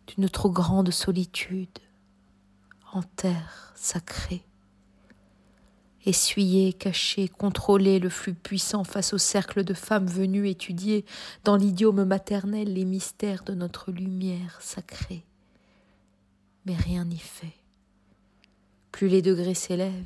d'une 0.06 0.28
trop 0.28 0.50
grande 0.50 0.90
solitude 0.90 1.78
en 2.94 3.02
terre 3.02 3.72
sacrée. 3.74 4.44
Essuyer, 6.06 6.72
cacher, 6.72 7.28
contrôler 7.28 7.98
le 7.98 8.08
flux 8.08 8.34
puissant 8.34 8.84
face 8.84 9.12
au 9.12 9.18
cercle 9.18 9.64
de 9.64 9.74
femmes 9.74 10.06
venues 10.06 10.48
étudier 10.48 11.04
dans 11.44 11.56
l'idiome 11.56 12.04
maternel 12.04 12.72
les 12.72 12.84
mystères 12.84 13.42
de 13.42 13.54
notre 13.54 13.90
lumière 13.90 14.58
sacrée. 14.60 15.24
Mais 16.66 16.76
rien 16.76 17.04
n'y 17.04 17.18
fait. 17.18 17.56
Plus 18.92 19.08
les 19.08 19.22
degrés 19.22 19.54
s'élèvent, 19.54 20.04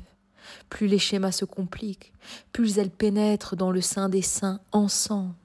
plus 0.69 0.87
les 0.87 0.99
schémas 0.99 1.31
se 1.31 1.45
compliquent, 1.45 2.11
plus 2.53 2.79
elles 2.79 2.89
pénètrent 2.89 3.55
dans 3.55 3.71
le 3.71 3.81
sein 3.81 4.09
des 4.09 4.23
saints 4.23 4.61
ensemble, 4.71 5.35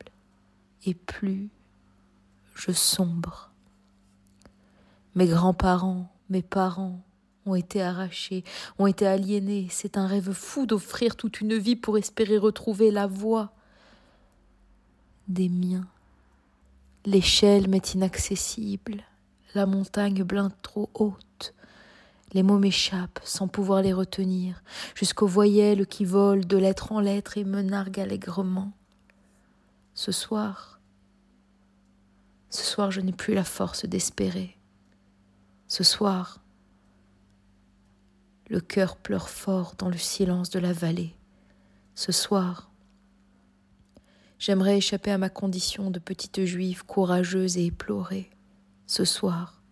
et 0.86 0.94
plus 0.94 1.50
je 2.54 2.72
sombre. 2.72 3.50
Mes 5.14 5.26
grands-parents, 5.26 6.10
mes 6.30 6.42
parents, 6.42 7.02
ont 7.46 7.54
été 7.54 7.82
arrachés, 7.82 8.44
ont 8.78 8.86
été 8.86 9.06
aliénés. 9.06 9.68
C'est 9.70 9.98
un 9.98 10.06
rêve 10.06 10.32
fou 10.32 10.66
d'offrir 10.66 11.16
toute 11.16 11.40
une 11.40 11.56
vie 11.56 11.76
pour 11.76 11.98
espérer 11.98 12.38
retrouver 12.38 12.90
la 12.90 13.06
voie 13.06 13.52
des 15.28 15.48
miens. 15.48 15.86
L'échelle 17.06 17.68
m'est 17.68 17.94
inaccessible, 17.94 19.02
la 19.54 19.66
montagne 19.66 20.22
blinde 20.22 20.54
trop 20.62 20.88
haute. 20.94 21.54
Les 22.32 22.42
mots 22.42 22.58
m'échappent 22.58 23.20
sans 23.22 23.46
pouvoir 23.46 23.82
les 23.82 23.92
retenir, 23.92 24.62
jusqu'aux 24.94 25.26
voyelles 25.26 25.86
qui 25.86 26.04
volent 26.04 26.44
de 26.44 26.56
lettre 26.56 26.92
en 26.92 27.00
lettre 27.00 27.38
et 27.38 27.44
me 27.44 27.62
narguent 27.62 28.00
allègrement. 28.00 28.72
Ce 29.94 30.10
soir, 30.10 30.80
ce 32.50 32.64
soir 32.64 32.90
je 32.90 33.00
n'ai 33.00 33.12
plus 33.12 33.34
la 33.34 33.44
force 33.44 33.84
d'espérer. 33.84 34.56
Ce 35.68 35.84
soir, 35.84 36.40
le 38.48 38.60
cœur 38.60 38.96
pleure 38.96 39.28
fort 39.28 39.74
dans 39.78 39.88
le 39.88 39.96
silence 39.96 40.50
de 40.50 40.58
la 40.58 40.72
vallée. 40.72 41.14
Ce 41.94 42.12
soir, 42.12 42.70
j'aimerais 44.38 44.78
échapper 44.78 45.10
à 45.10 45.18
ma 45.18 45.28
condition 45.30 45.90
de 45.90 45.98
petite 45.98 46.44
juive 46.44 46.84
courageuse 46.84 47.56
et 47.56 47.66
éplorée. 47.66 48.30
Ce 48.86 49.04
soir, 49.04 49.62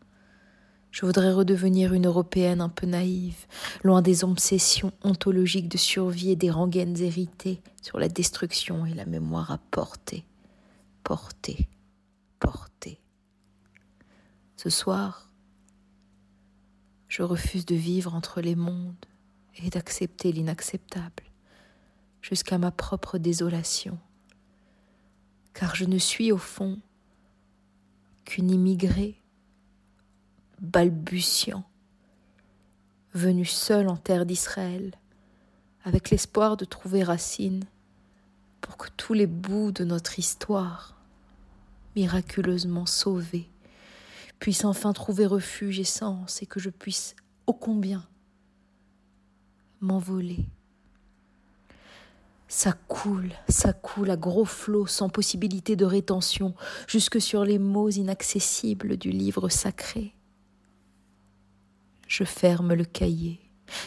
je 0.91 1.07
voudrais 1.07 1.33
redevenir 1.33 1.95
une 1.95 2.07
Européenne 2.07 2.61
un 2.61 2.69
peu 2.69 2.87
naïve, 2.87 3.47
loin 3.83 4.03
des 4.03 4.25
obsessions 4.25 4.93
ontologiques 5.03 5.69
de 5.69 5.79
survie 5.79 6.31
et 6.31 6.37
des 6.37 6.51
rengaines 6.51 7.01
héritées 7.01 7.63
sur 7.81 7.99
la 7.99 8.09
destruction 8.09 8.85
et 8.87 8.95
la 8.95 9.07
mémoire 9.07 9.51
à 9.51 9.59
porter, 9.71 10.25
porter, 11.03 11.69
porter. 12.39 13.01
Ce 14.57 14.69
soir, 14.71 15.32
je 17.13 17.23
refuse 17.23 17.67
de 17.67 17.75
vivre 17.75 18.15
entre 18.15 18.41
les 18.41 18.57
mondes 18.57 19.05
et 19.57 19.69
d'accepter 19.69 20.33
l'inacceptable, 20.33 21.25
jusqu'à 22.23 22.57
ma 22.57 22.71
propre 22.71 23.19
désolation, 23.19 23.99
car 25.53 25.75
je 25.75 25.85
ne 25.85 25.99
suis 25.99 26.33
au 26.33 26.39
fond 26.39 26.79
qu'une 28.25 28.51
immigrée 28.51 29.21
balbutiant, 30.63 31.65
venue 33.13 33.45
seule 33.45 33.91
en 33.91 33.99
terre 33.99 34.25
d'Israël, 34.25 34.95
avec 35.85 36.09
l'espoir 36.09 36.57
de 36.57 36.65
trouver 36.65 37.03
racine 37.03 37.65
pour 38.63 38.79
que 38.79 38.89
tous 38.97 39.13
les 39.13 39.27
bouts 39.27 39.71
de 39.71 39.85
notre 39.85 40.19
histoire, 40.19 40.97
miraculeusement 41.95 42.87
sauvés, 42.87 43.52
puisse 44.43 44.65
enfin 44.65 44.93
trouver 44.93 45.25
refuge 45.25 45.79
et 45.79 45.85
sens 45.85 46.43
et 46.43 46.47
que 46.47 46.59
je 46.59 46.69
puisse 46.69 47.15
ô 47.47 47.53
combien 47.53 48.05
m'envoler. 49.81 50.47
Ça 52.49 52.73
coule, 52.73 53.31
ça 53.49 53.73
coule 53.73 54.11
à 54.11 54.17
gros 54.17 54.45
flots 54.45 54.89
sans 54.89 55.09
possibilité 55.09 55.77
de 55.77 55.85
rétention 55.85 56.57
jusque 56.89 57.21
sur 57.21 57.45
les 57.45 57.61
mots 57.61 57.89
inaccessibles 57.89 58.97
du 58.97 59.13
livre 59.13 59.49
sacré. 59.49 60.13
Je 62.09 62.25
ferme 62.25 62.75
le 62.75 62.85
cahier, 62.85 63.39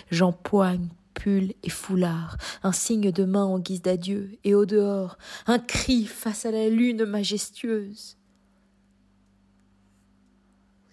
j'empoigne 0.09 0.87
pull 1.15 1.53
et 1.63 1.69
foulard, 1.69 2.37
un 2.63 2.71
signe 2.71 3.11
de 3.11 3.25
main 3.25 3.43
en 3.43 3.59
guise 3.59 3.81
d'adieu, 3.81 4.37
et 4.45 4.55
au 4.55 4.65
dehors, 4.65 5.17
un 5.47 5.59
cri 5.59 6.05
face 6.05 6.45
à 6.45 6.51
la 6.51 6.69
lune 6.69 7.03
majestueuse 7.03 8.15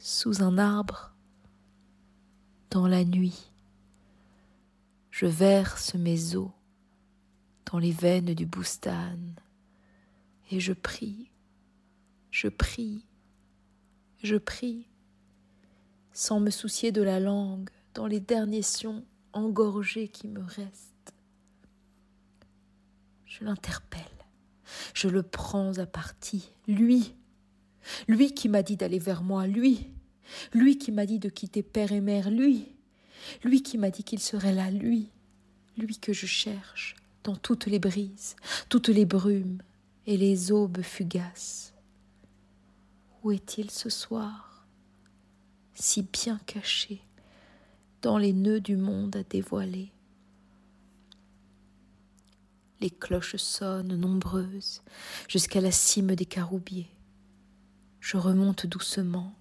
sous 0.02 0.42
un 0.42 0.58
arbre, 0.58 1.14
dans 2.70 2.88
la 2.88 3.04
nuit. 3.04 3.52
Je 5.12 5.26
verse 5.26 5.94
mes 5.94 6.34
eaux 6.34 6.50
dans 7.70 7.78
les 7.78 7.92
veines 7.92 8.34
du 8.34 8.44
boustan 8.44 9.16
et 10.50 10.58
je 10.58 10.72
prie, 10.72 11.30
je 12.32 12.48
prie, 12.48 13.04
je 14.24 14.36
prie, 14.36 14.88
sans 16.12 16.40
me 16.40 16.50
soucier 16.50 16.90
de 16.90 17.02
la 17.02 17.20
langue, 17.20 17.70
dans 17.94 18.08
les 18.08 18.20
derniers 18.20 18.62
sons 18.62 19.04
engorgés 19.32 20.08
qui 20.08 20.26
me 20.26 20.42
restent. 20.42 21.14
Je 23.24 23.44
l'interpelle, 23.44 24.02
je 24.94 25.06
le 25.06 25.22
prends 25.22 25.78
à 25.78 25.86
partie, 25.86 26.50
lui, 26.66 27.14
lui 28.08 28.34
qui 28.34 28.48
m'a 28.48 28.62
dit 28.62 28.76
d'aller 28.76 28.98
vers 28.98 29.22
moi, 29.22 29.46
lui, 29.46 29.88
lui 30.52 30.78
qui 30.78 30.92
m'a 30.92 31.06
dit 31.06 31.18
de 31.18 31.28
quitter 31.28 31.62
père 31.62 31.92
et 31.92 32.00
mère, 32.00 32.30
lui, 32.30 32.68
lui 33.44 33.62
qui 33.62 33.78
m'a 33.78 33.90
dit 33.90 34.04
qu'il 34.04 34.20
serait 34.20 34.54
là, 34.54 34.70
lui, 34.70 35.08
lui 35.76 35.98
que 35.98 36.12
je 36.12 36.26
cherche 36.26 36.96
dans 37.24 37.36
toutes 37.36 37.66
les 37.66 37.78
brises, 37.78 38.36
toutes 38.68 38.88
les 38.88 39.04
brumes, 39.04 39.62
et 40.06 40.16
les 40.16 40.52
aubes 40.52 40.82
fugaces. 40.82 41.72
Où 43.22 43.30
est-il 43.30 43.70
ce 43.70 43.88
soir, 43.88 44.66
si 45.74 46.02
bien 46.02 46.40
caché 46.46 47.00
dans 48.02 48.18
les 48.18 48.32
nœuds 48.32 48.60
du 48.60 48.76
monde 48.76 49.14
à 49.16 49.22
dévoiler? 49.22 49.92
Les 52.80 52.90
cloches 52.90 53.36
sonnent 53.36 53.94
nombreuses 53.94 54.82
jusqu'à 55.28 55.60
la 55.60 55.70
cime 55.70 56.16
des 56.16 56.26
caroubiers. 56.26 56.90
Je 58.02 58.16
remonte 58.16 58.66
doucement 58.66 59.32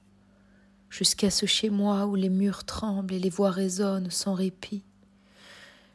jusqu'à 0.92 1.32
ce 1.32 1.48
chez 1.48 1.72
moi 1.72 2.06
où 2.06 2.14
les 2.14 2.30
murs 2.30 2.64
tremblent 2.64 3.12
et 3.12 3.20
les 3.20 3.32
voix 3.32 3.50
résonnent 3.50 4.12
sans 4.12 4.36
répit. 4.36 4.84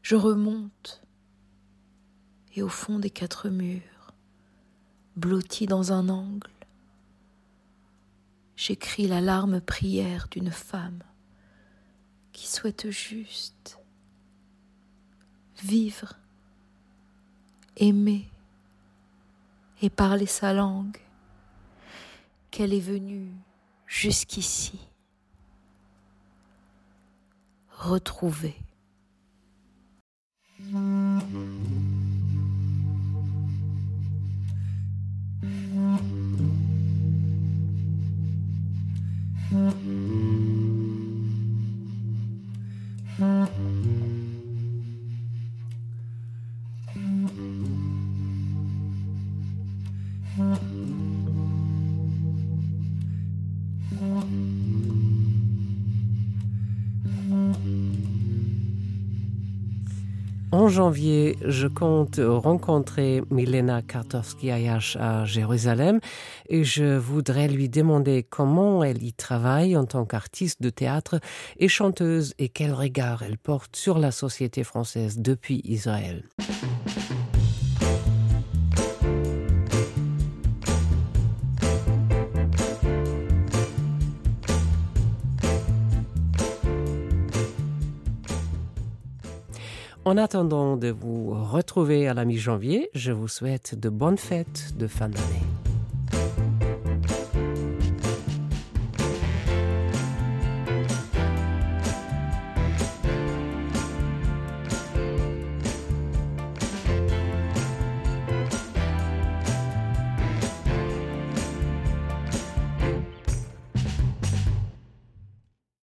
Je 0.03 0.17
remonte 0.17 1.01
et 2.57 2.63
au 2.63 2.69
fond 2.69 2.99
des 2.99 3.09
quatre 3.09 3.51
murs, 3.51 4.13
blotti 5.15 5.67
dans 5.67 5.93
un 5.93 6.09
angle, 6.09 6.51
j'écris 8.57 9.07
la 9.07 9.21
larme 9.21 9.61
prière 9.61 10.27
d'une 10.29 10.51
femme 10.51 11.05
qui 12.33 12.49
souhaite 12.49 12.91
juste 12.91 13.79
vivre, 15.63 16.15
aimer 17.77 18.29
et 19.83 19.89
parler 19.89 20.27
sa 20.27 20.53
langue, 20.53 20.99
qu'elle 22.57 22.73
est 22.73 22.81
venue 22.81 23.29
jusqu'ici 23.87 24.79
retrouver. 27.69 28.57
En 60.67 60.69
janvier, 60.69 61.39
je 61.47 61.69
compte 61.69 62.19
rencontrer 62.21 63.23
Milena 63.31 63.83
Kartovski-Ayash 63.83 64.97
à 64.97 65.25
Jérusalem 65.25 66.01
et 66.49 66.65
je 66.65 66.97
voudrais 66.97 67.47
lui 67.47 67.69
demander 67.69 68.25
comment 68.29 68.83
elle 68.83 69.01
y 69.05 69.13
travaille 69.13 69.77
en 69.77 69.85
tant 69.85 70.05
qu'artiste 70.05 70.61
de 70.63 70.71
théâtre 70.71 71.21
et 71.59 71.69
chanteuse 71.69 72.35
et 72.41 72.49
quel 72.49 72.73
regard 72.73 73.23
elle 73.23 73.39
porte 73.39 73.77
sur 73.77 74.01
la 74.01 74.11
société 74.11 74.65
française 74.65 75.21
depuis 75.21 75.61
Israël. 75.63 76.25
En 90.07 90.19
attendant 90.19 90.77
de 90.77 90.87
vous 90.87 91.31
retrouver 91.31 92.07
à 92.07 92.15
la 92.15 92.25
mi-janvier, 92.25 92.91
je 92.95 93.11
vous 93.11 93.27
souhaite 93.27 93.77
de 93.77 93.89
bonnes 93.89 94.19
fêtes 94.19 94.77
de 94.79 94.87
fin 94.87 95.09
d'année. 95.09 95.46